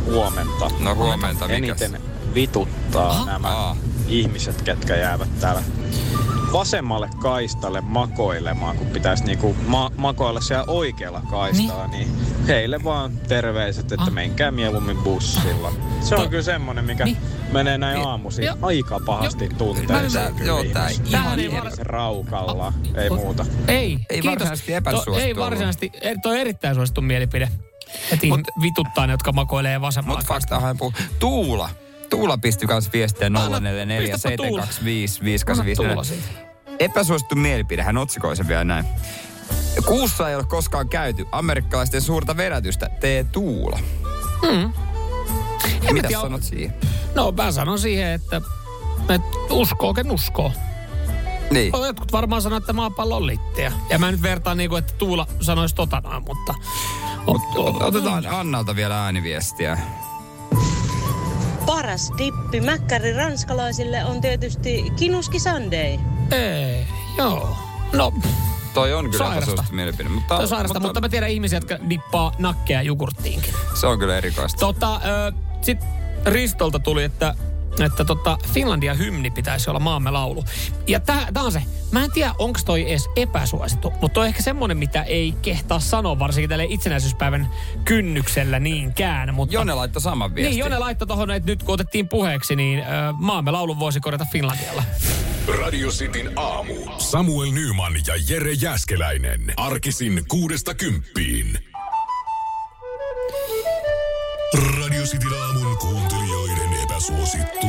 [0.05, 0.71] Huomenta.
[0.79, 1.83] No huomenta, mikäs?
[1.83, 2.03] Eniten
[2.35, 3.25] vituttaa Aha.
[3.27, 3.77] nämä Aa.
[4.09, 5.63] ihmiset, ketkä jäävät täällä
[6.59, 12.09] vasemmalle kaistalle makoilemaan, kun pitäisi niinku ma- makoilla siellä oikealla kaistaa, niin.
[12.09, 14.11] niin heille vaan terveiset, että ah.
[14.11, 15.73] menkää mieluummin bussilla.
[16.01, 17.17] Se on to- kyllä semmoinen, mikä niin.
[17.53, 18.09] menee näin niin.
[18.09, 18.59] aamuisin jo.
[18.63, 19.51] aika pahasti jo.
[19.59, 20.25] tunteeseen.
[20.25, 23.47] Mä, kyllä joo, tää ihan ei raukalla, A- ei muuta.
[23.69, 24.31] Ei, ei kiitos.
[24.31, 24.73] varsinaisesti
[25.05, 27.49] to, Ei varsinaisesti, er- toi on erittäin suosittu mielipide.
[28.11, 30.19] Heti Mut, vituttaa ne, jotka makoilee vasemmalla.
[30.21, 30.93] Mutta faktahan puhuu.
[31.19, 31.71] Tuula
[32.11, 33.33] Tuula pisti kanssa viestiä 0447255855.
[36.79, 38.85] Epäsuosittu mielipide, hän otsikoi sen vielä näin.
[39.87, 43.79] Kuussa ei ole koskaan käyty amerikkalaisten suurta vedätystä, tee Tuula.
[44.43, 44.73] Mm.
[45.89, 46.75] En Mitä tiedä, sanot siihen?
[47.15, 48.37] No mä sanon siihen, että,
[49.09, 50.53] että uskoo ken uskoo.
[51.51, 51.73] Niin.
[51.87, 53.73] Jotkut varmaan sanoo, että maapallo on litteä.
[53.91, 56.55] Ja mä nyt vertaan niin kuin, että Tuula sanoisi tota noin, mutta...
[57.27, 59.79] Mut ot- otetaan Annalta vielä ääniviestiä.
[61.67, 65.99] Paras dippi mäkkäri ranskalaisille on tietysti kinuski sunday.
[66.31, 66.87] Ei,
[67.19, 67.57] joo.
[67.93, 68.13] No,
[68.75, 69.39] Toi on kyllä Sairasta.
[69.51, 73.55] epäsuosittu mielipide, mutta, Tämä on sairasta, mutta, mutta mä tiedän ihmisiä, jotka dippaa nakkeja jogurttiinkin.
[73.75, 74.59] se on kyllä erikoista.
[74.61, 75.79] Tota, ö, sit
[76.27, 77.35] Ristolta tuli, että
[77.85, 80.45] että tota, Finlandia hymni pitäisi olla maamme laulu.
[80.87, 81.63] Ja tää, tää on se.
[81.93, 85.81] Mä en tiedä, onko toi edes epäsuosittu, mutta toi on ehkä semmonen, mitä ei kehtaa
[85.81, 87.49] sanoa, varsinkin tälle itsenäisyyspäivän
[87.85, 89.35] kynnyksellä niinkään.
[89.35, 90.51] Mutta, Jone laittoi saman viestin.
[90.51, 94.27] Niin, Jone laittoi tohon, että nyt kun otettiin puheeksi, niin ö, maamme laulun voisi korjata
[94.33, 94.83] Finlandialla.
[95.49, 96.75] Radio Cityn aamu.
[96.99, 99.53] Samuel Nyman ja Jere Jäskeläinen.
[99.57, 101.59] Arkisin kuudesta kymppiin.
[104.79, 107.67] Radio Cityn aamun kuuntelijoiden epäsuosittu.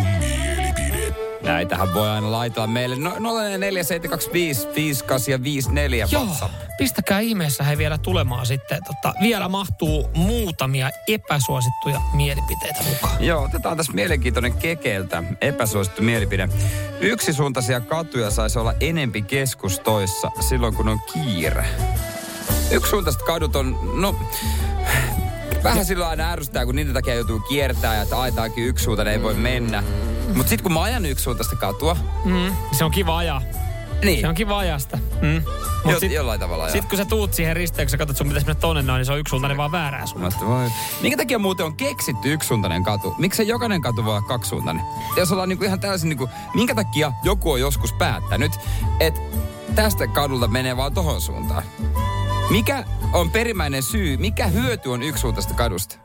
[1.48, 2.96] Näitähän voi aina laitella meille.
[2.96, 6.54] No, 04725 58 ja 54 Joo, WhatsApp.
[6.78, 8.84] pistäkää ihmeessä he vielä tulemaan sitten.
[8.84, 13.24] Tota, vielä mahtuu muutamia epäsuosittuja mielipiteitä mukaan.
[13.26, 15.24] Joo, otetaan tässä mielenkiintoinen kekeltä.
[15.42, 16.50] Epäsuosittu mielipide.
[17.00, 21.66] Yksisuuntaisia katuja saisi olla enempi keskustoissa silloin, kun on kiire.
[22.72, 24.16] Yksisuuntaiset kadut on, no,
[25.64, 29.34] vähän silloin aina ärsyttää, kun niiden takia joutuu kiertää ja että aitaankin yksisuuntainen ei voi
[29.34, 29.84] mennä.
[30.34, 33.42] Mutta sitten kun mä ajan yksisuuntaista katua, Mm, se on kiva ajaa.
[34.04, 34.22] Niin.
[34.22, 34.98] Se on kiva ajaa sitä.
[35.22, 35.44] Mm.
[35.84, 36.72] Mut Jo- sit, jollain tavalla ajaa.
[36.74, 39.20] sit kun sä tuut siihen risteykseen, katsot sun pitäisi mennä tonne noin, niin se on
[39.20, 40.34] yksisuuntainen vaan suuntaan.
[40.42, 40.70] Mä voi.
[41.02, 43.16] Minkä takia muuten on keksitty yksisuuntainen katu?
[43.18, 44.84] Miksi jokainen katu voi olla kaksisuuntainen?
[45.18, 48.52] Jos ollaan niinku ihan täysin niinku, minkä takia joku on joskus päättänyt,
[49.00, 49.20] että
[49.76, 51.64] tästä kadulta menee vaan tohon suuntaan?
[52.50, 52.84] Mikä
[53.14, 54.18] on perimmäinen syy?
[54.18, 55.96] Mikä hyöty on yksisuuntaista kadusta?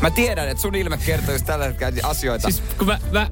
[0.00, 2.50] Mä tiedän, että sun ilme kertoo just tällä hetkellä asioita.
[2.50, 3.30] Siis kun mä, mä,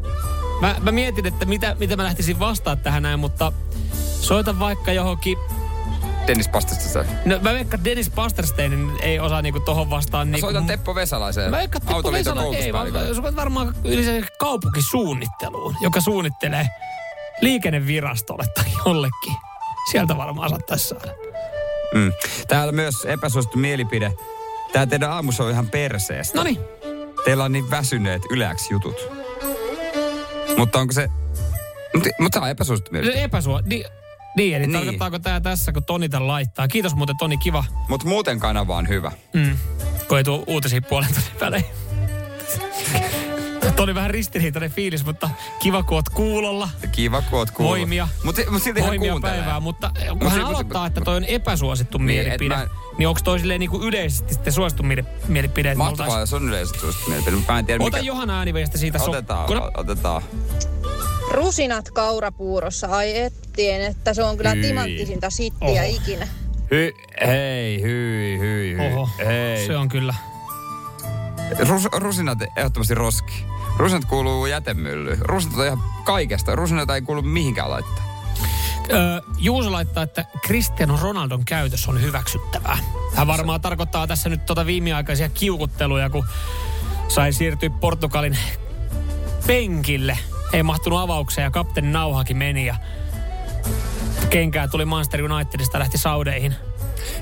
[0.61, 3.53] mä, mä mietin, että mitä, mitä mä lähtisin vastaa tähän näin, mutta
[4.20, 5.39] soita vaikka johonkin
[6.26, 7.05] Dennis Pastasta se.
[7.24, 10.28] No mä veikkaan, että Dennis Pasterstein ei osaa niinku tohon vastaan.
[10.28, 12.89] Mä Niinku, soitan Teppo Vesalaiseen, Mä veikkaan, että Teppo Vesala ei, vaan
[13.26, 16.68] on varmaan yleensä kaupunkisuunnitteluun, joka suunnittelee
[17.41, 19.35] liikennevirastolle tai jollekin.
[19.91, 21.30] Sieltä varmaan saattaisi saada.
[21.95, 22.12] Mm.
[22.49, 24.12] Täällä myös epäsuosittu mielipide.
[24.72, 26.38] Tää teidän aamussa on ihan perseestä.
[26.38, 26.59] Noniin.
[27.24, 28.97] Teillä on niin väsyneet yleäksi jutut.
[30.57, 31.09] Mutta onko se...
[31.95, 33.22] Mutta mut tää on epäsuosittu mielipide.
[33.24, 33.61] Epäsuo...
[33.66, 33.84] Niin,
[34.36, 34.72] niin, eli Niin.
[34.72, 36.68] tarkoittaako tää tässä, kun Toni tän laittaa?
[36.68, 37.64] Kiitos muuten Toni, kiva.
[37.88, 39.12] Mutta muuten kanava on hyvä.
[39.32, 39.57] Mm.
[40.09, 41.64] Kun ei tuu uutisia puolen tunnin
[43.71, 43.77] välein.
[43.77, 45.31] Toni vähän ristiriitainen fiilis, mutta
[45.62, 46.68] kiva kun oot kuulolla.
[46.93, 47.79] Kiva, kun oot kuullut.
[47.79, 48.09] Voimia.
[48.25, 49.37] Mutta mut silti hän Voimia kuuntelee.
[49.37, 52.66] päivää, mutta kun Mut hän mut- aloittaa, että toi on epäsuosittu Niin, mielipide, mä-
[52.99, 54.83] niin onko toi silleen niinku yleisesti sitten suosittu
[55.29, 55.75] mielipide?
[55.75, 57.37] Mahtavaa, oltais- jos on yleisesti suosittu mielipide.
[57.49, 58.07] Mä en tiedä, Ota mikä...
[58.07, 58.99] Johanna ääniveistä siitä.
[58.99, 60.23] so- Otetaan, kun- o- otetaan.
[61.31, 64.62] Rusinat kaurapuurossa, ai ettien, että se on kyllä Hyi.
[64.62, 65.97] timanttisinta sittiä Oho.
[65.97, 66.29] ikinä.
[66.71, 66.93] Hy,
[67.27, 68.87] hei, hyi, hyi, hyi.
[68.93, 69.66] Oho, hei.
[69.66, 70.14] se on kyllä.
[71.68, 73.45] Rus, rusinat ehdottomasti roski.
[73.81, 75.18] Rusinat kuuluu jätemyllyyn.
[75.20, 76.57] Rusinat on ihan kaikesta.
[76.57, 78.05] Rusinat ei kuulu mihinkään laittaa.
[78.93, 82.78] Öö, Juuso laittaa, että Cristiano Ronaldon käytös on hyväksyttävää.
[83.14, 86.26] Hän varmaan tarkoittaa tässä nyt tota viimeaikaisia kiukutteluja, kun
[87.09, 88.39] sai siirtyä Portugalin
[89.47, 90.18] penkille.
[90.53, 92.76] Ei mahtunut avaukseen ja kapteeni nauhakin meni ja
[94.31, 96.55] kenkää tuli Manchester Unitedista lähti Saudeihin.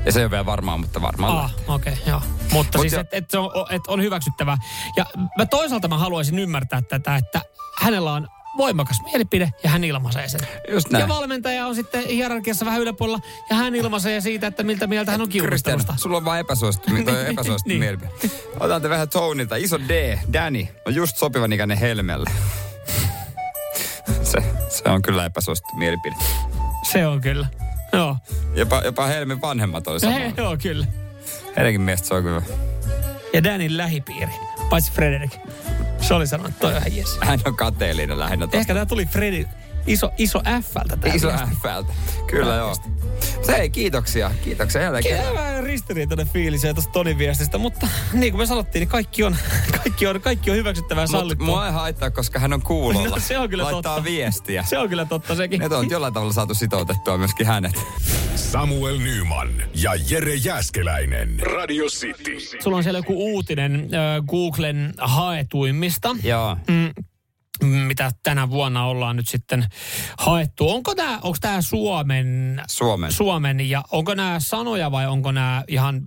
[0.06, 2.22] Ja se ei ole vielä varmaan, mutta varmaan Ah, okei, okay, joo.
[2.52, 4.56] Mutta Mut siis, jo- että et on, et on hyväksyttävää.
[4.96, 5.06] Ja
[5.36, 7.40] mä toisaalta mä haluaisin ymmärtää tätä, että
[7.80, 10.40] hänellä on voimakas mielipide ja hän ilmaisee sen.
[10.70, 11.00] Just näin.
[11.02, 13.18] Ja valmentaja on sitten hierarkiassa vähän yläpuolella
[13.50, 15.94] ja hän ilmaisee siitä, että miltä mieltä hän on Kristian, kiukuttelusta.
[15.96, 17.80] sulla on vaan epäsuosittu, toi epäsuosittu Niin.
[17.80, 18.10] mielipide.
[18.60, 19.56] Otan te vähän Tonilta.
[19.56, 22.30] Iso D, Danny, on just sopivan ikäinen Helmelle.
[24.22, 26.16] Se, se on kyllä epäsuosittu mielipide.
[26.92, 27.46] Se on kyllä.
[27.92, 28.16] Joo.
[28.54, 30.12] Jopa, jopa Helmen vanhemmat oli sama.
[30.12, 30.86] He, joo, kyllä.
[31.56, 32.42] Heidänkin mielestä se on kyllä.
[33.32, 34.32] Ja Danin lähipiiri,
[34.70, 35.30] paitsi Frederik.
[36.00, 37.18] Se oli sanonut, että toi on ihan jes.
[37.20, 38.58] Hän on kateellinen lähinnä tosta.
[38.58, 39.46] Ehkä tää tuli Fredi,
[39.92, 41.32] iso, iso F-ltä tää Iso.
[41.62, 41.92] Fältä.
[42.26, 42.74] Kyllä joo.
[43.42, 44.30] Se ei, kiitoksia.
[44.44, 45.34] Kiitoksia jälleen kerran.
[45.34, 49.36] Vähän ristiriitainen fiilis ja tuosta Tonin viestistä, mutta niin kuin me sanottiin, niin kaikki on,
[49.82, 51.46] kaikki on, kaikki on hyväksyttävää Mutta sallittua.
[51.46, 53.08] mua ei haittaa, koska hän on kuulolla.
[53.18, 54.04] No, se on kyllä Laittaa totta.
[54.04, 54.62] viestiä.
[54.62, 55.60] Se on kyllä totta sekin.
[55.60, 57.72] Nyt on jollain tavalla saatu sitoutettua myöskin hänet.
[58.36, 61.40] Samuel Nyman ja Jere Jäskeläinen.
[61.40, 62.36] Radio City.
[62.62, 66.16] Sulla on siellä joku uutinen äh, Googlen haetuimmista.
[66.22, 66.56] Joo.
[66.68, 67.04] Mm,
[67.64, 69.64] mitä tänä vuonna ollaan nyt sitten
[70.18, 70.70] haettu.
[70.70, 73.12] Onko tämä onko tää Suomen, Suomen.
[73.12, 76.02] Suomen ja onko nämä sanoja vai onko nämä ihan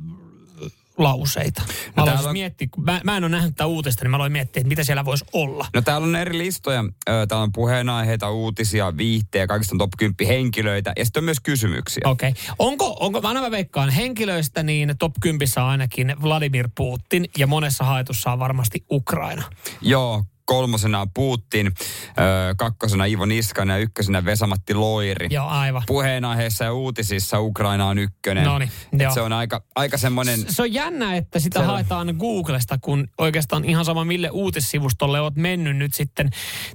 [0.98, 1.62] lauseita?
[1.68, 4.18] Mä No täällä siis on- miettiä, mä, mä en ole nähnyt tätä uutista, niin mä
[4.18, 5.68] aloin miettiä, että mitä siellä voisi olla.
[5.74, 6.84] No täällä on eri listoja.
[7.06, 12.02] Täällä on puheenaiheita, uutisia, viihtejä, kaikista on top 10 henkilöitä ja sitten on myös kysymyksiä.
[12.06, 12.30] Okei.
[12.30, 12.42] Okay.
[12.60, 17.48] Onko, onko, mä aina mä veikkaan henkilöistä, niin top 10 on ainakin Vladimir Putin ja
[17.48, 19.44] monessa haetussa on varmasti Ukraina.
[19.82, 21.72] Joo, kolmosena on Putin,
[22.58, 25.28] kakkosena Ivo Niskanen ja ykkösenä Vesamatti Loiri.
[25.32, 25.84] Joo, aivan.
[25.88, 28.44] Puheenaiheissa ja uutisissa Ukraina on ykkönen.
[28.44, 29.14] Noniin, Et joo.
[29.14, 30.40] Se on aika, aika semmoinen...
[30.50, 35.22] Se on jännä, että sitä Se on- haetaan Googlesta, kun oikeastaan ihan sama mille uutissivustolle
[35.22, 36.30] oot mennyt nyt sitten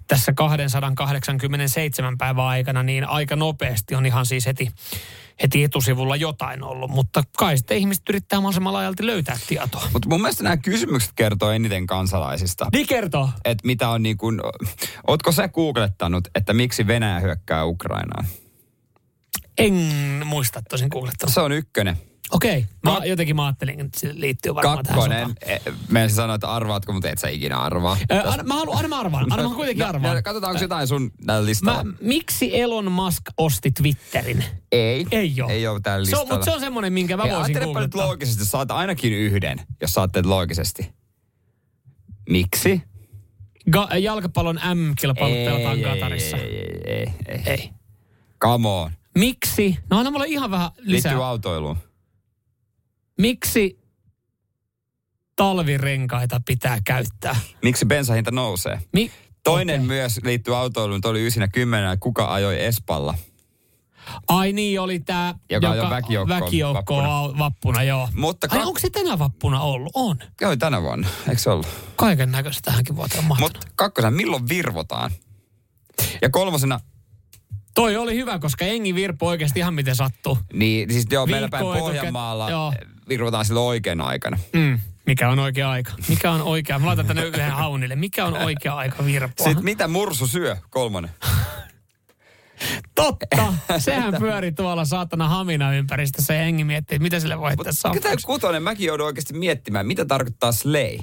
[0.09, 4.69] tässä 287 päivän aikana, niin aika nopeasti on ihan siis heti,
[5.43, 6.91] heti etusivulla jotain ollut.
[6.91, 9.89] Mutta kai sitten ihmiset yrittää mahdollisimman laajalti löytää tietoa.
[9.93, 12.67] Mutta mun mielestä nämä kysymykset kertoo eniten kansalaisista.
[12.73, 13.31] Niin kertoo.
[13.45, 14.41] Että mitä on niin kuin...
[15.07, 18.27] Ootko sä googlettanut, että miksi Venäjä hyökkää Ukrainaan?
[19.59, 19.75] En
[20.25, 21.35] muista tosin googlettanut.
[21.35, 21.97] Se on ykkönen.
[22.31, 25.19] Okei, mä jotenkin mä ajattelin, että se liittyy varmaan Kakkonen.
[25.19, 27.97] tähän eh, Meidän sanoa, että arvaatko, mutta et sä ikinä arvaa.
[28.13, 30.17] Ö, anna, mä haluan, anna mä arvaan, anna mä kuitenkin No, arvaan.
[30.17, 31.11] no, katsotaan, onko jotain sun
[31.45, 31.85] listalla.
[31.85, 34.45] Mä, miksi Elon Musk osti Twitterin?
[34.73, 35.07] Ei.
[35.11, 35.53] Ei ole.
[35.53, 36.23] Ei ole täällä Se listalla.
[36.23, 38.07] on, mutta se on semmoinen, minkä mä Hei, voisin ajattelepa nyt googlettaa.
[38.07, 40.91] loogisesti, saat ainakin yhden, jos saatte loogisesti.
[42.29, 42.83] Miksi?
[43.77, 46.37] Ga- jalkapallon M-kilpailut pelataan ei, Katarissa.
[46.37, 47.71] Ei, ei, ei, ei.
[48.43, 48.91] Come on.
[49.19, 49.77] Miksi?
[49.91, 51.13] No anna mulle ihan vähän lisää.
[51.13, 51.77] Liittyy autoiluun.
[53.19, 53.79] Miksi
[55.37, 57.37] talvirenkaita pitää käyttää?
[57.63, 58.81] Miksi bensahinta nousee?
[58.93, 59.11] Mi-
[59.45, 59.87] Toinen okay.
[59.87, 63.15] myös liittyy autoiluun, toi oli ysinä kymmenen, kuka ajoi Espalla.
[64.29, 67.39] Ai niin, oli tää, Joka ajoi väkijoukkoon väkijoukkoon vappuna.
[67.39, 67.83] vappuna.
[67.83, 68.09] joo.
[68.15, 69.93] Mutta Ai kak- onko se tänä vappuna ollut?
[69.95, 70.19] On.
[70.41, 71.09] Joo, tänä vuonna.
[71.29, 71.67] Eikö se ollut?
[71.97, 73.25] Kaiken näköistä tähänkin vuoteen.
[73.41, 75.11] Mutta kakkosena, milloin virvotaan?
[76.23, 76.81] Ja kolmosena,
[77.77, 80.39] Toi oli hyvä, koska Engi virpo oikeasti ihan miten sattuu.
[80.53, 82.73] niin siis joo, meillä päin Pohjanmaalla joo.
[83.09, 84.39] virvotaan silloin oikeana aikana.
[84.53, 84.81] Mm.
[85.07, 85.93] Mikä on oikea aika?
[86.09, 86.79] Mikä on oikea?
[86.79, 87.97] Mä laitan tänne yhden haunille.
[87.97, 89.47] Mikä on oikea aika virpoa?
[89.47, 90.57] Sitten mitä mursu syö?
[90.71, 91.11] Kolmonen.
[92.95, 93.55] Totta!
[93.79, 98.01] Sehän pyörii tuolla saatana hamina ympäristössä ja hengi miettii, että mitä sille voi heittää Mikä
[98.01, 98.63] tämä kutonen?
[98.63, 100.99] Mäkin joudun oikeasti miettimään, mitä tarkoittaa slay?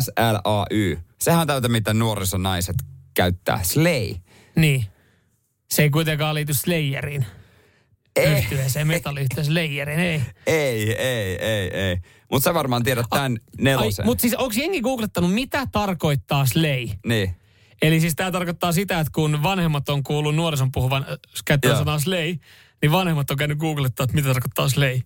[0.00, 0.98] S-L-A-Y.
[1.20, 2.76] Sehän on täytä, mitä nuorisonaiset
[3.14, 3.60] käyttää.
[3.62, 4.14] Slay.
[4.56, 4.84] Niin.
[5.70, 7.26] Se ei kuitenkaan liity Slayeriin.
[8.16, 8.38] Ei.
[8.38, 10.22] Yhtyeeseen metalliyhtiö Slayeriin, ei.
[10.46, 11.96] Ei, ei, ei, ei.
[12.30, 14.06] Mutta sä varmaan tiedät tämän nelosen.
[14.06, 16.88] Mutta siis onko jengi googlettanut, mitä tarkoittaa Slay?
[17.06, 17.36] Niin.
[17.82, 21.84] Eli siis tämä tarkoittaa sitä, että kun vanhemmat on kuullut nuorison puhuvan äh, käyttävän Joo.
[21.84, 22.36] sanaa Slay,
[22.82, 25.00] niin vanhemmat on käynyt googlettaa, että mitä tarkoittaa Slay.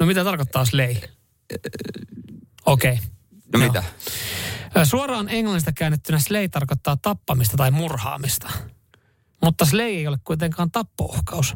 [0.00, 0.94] No mitä tarkoittaa Slay?
[2.66, 2.92] Okei.
[2.92, 3.04] Okay.
[3.52, 3.82] No mitä?
[4.84, 8.50] Suoraan englannista käännettynä slay tarkoittaa tappamista tai murhaamista.
[9.42, 11.54] Mutta slay ei ole kuitenkaan tappouhkaus.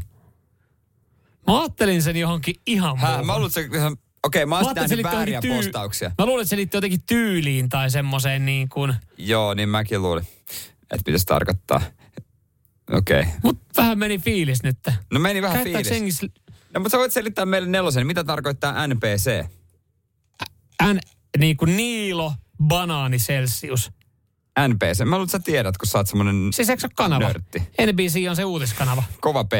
[1.46, 3.26] Mä ajattelin sen johonkin ihan muuhun.
[3.26, 3.96] mä luulen, että se...
[4.24, 6.12] Okei, mä oon ajattelin, vääriä tyy- postauksia.
[6.18, 8.94] Mä luulen, että se liittyy jotenkin tyyliin tai semmoiseen niin kuin...
[9.18, 10.26] Joo, niin mäkin luulin,
[10.80, 11.80] että pitäisi tarkoittaa.
[12.92, 13.20] Okei.
[13.20, 13.32] Okay.
[13.42, 14.78] Mut vähän meni fiilis nyt.
[15.12, 16.20] No meni vähän Käyttääkö fiilis.
[16.22, 16.42] jengi sl-
[16.74, 18.06] No, mutta sä voit selittää meille nelosen.
[18.06, 19.44] Mitä tarkoittaa NPC?
[20.82, 20.98] N,
[21.38, 23.90] niin kuin Niilo, banaani Celsius.
[24.68, 25.04] NPC.
[25.04, 27.24] Mä luulen, että sä tiedät, kun sä oot semmonen Siis eikö se ole kanava?
[27.24, 27.62] nörtti.
[27.92, 29.02] NBC on se uutiskanava.
[29.20, 29.52] Kova P.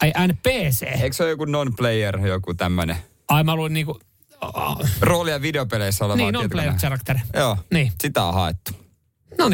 [0.00, 0.82] Ai NPC?
[0.82, 2.96] Eikö se ole joku non-player, joku tämmönen?
[3.28, 4.00] Ai mä luin niinku...
[5.00, 7.18] Rooli- ja videopeleissä oleva Niin, non-player character.
[7.34, 7.92] Joo, Niin.
[8.02, 8.72] sitä on haettu.
[9.38, 9.48] No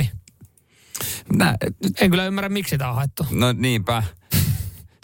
[1.35, 1.55] Nä,
[2.01, 3.27] En kyllä ymmärrä, miksi tämä on haettu.
[3.31, 4.03] no niinpä.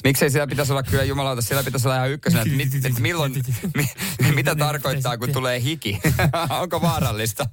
[0.04, 3.32] Miksei siellä pitäisi olla kyllä jumalauta, siellä pitäisi olla ihan ykkösenä, että, mit, että milloin,
[3.76, 3.88] mi,
[4.34, 6.00] mitä tarkoittaa, kun tulee hiki.
[6.60, 7.44] Onko vaarallista?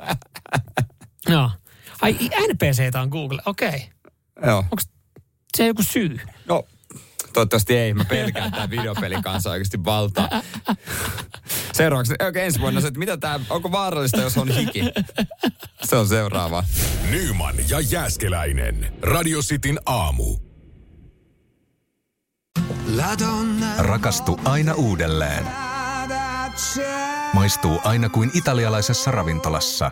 [1.28, 1.51] Joo.
[2.01, 2.13] Ai
[2.53, 3.67] NPCtä on Google, okei.
[3.67, 3.79] Okay.
[4.49, 4.57] Joo.
[4.57, 4.81] Onko
[5.57, 6.19] se joku syy?
[6.47, 6.63] No,
[7.33, 7.93] toivottavasti ei.
[7.93, 10.29] Mä pelkään tämän videopelin kanssa oikeasti valtaa.
[11.73, 14.81] Seuraavaksi, oikein ensi vuonna se, että mitä tää, onko vaarallista, jos on hiki?
[15.83, 16.63] Se on seuraava.
[17.09, 18.93] Nyman ja Jääskeläinen.
[19.01, 20.37] Radio Cityn aamu.
[23.77, 25.45] Rakastu aina uudelleen.
[27.33, 29.91] Maistuu aina kuin italialaisessa ravintolassa.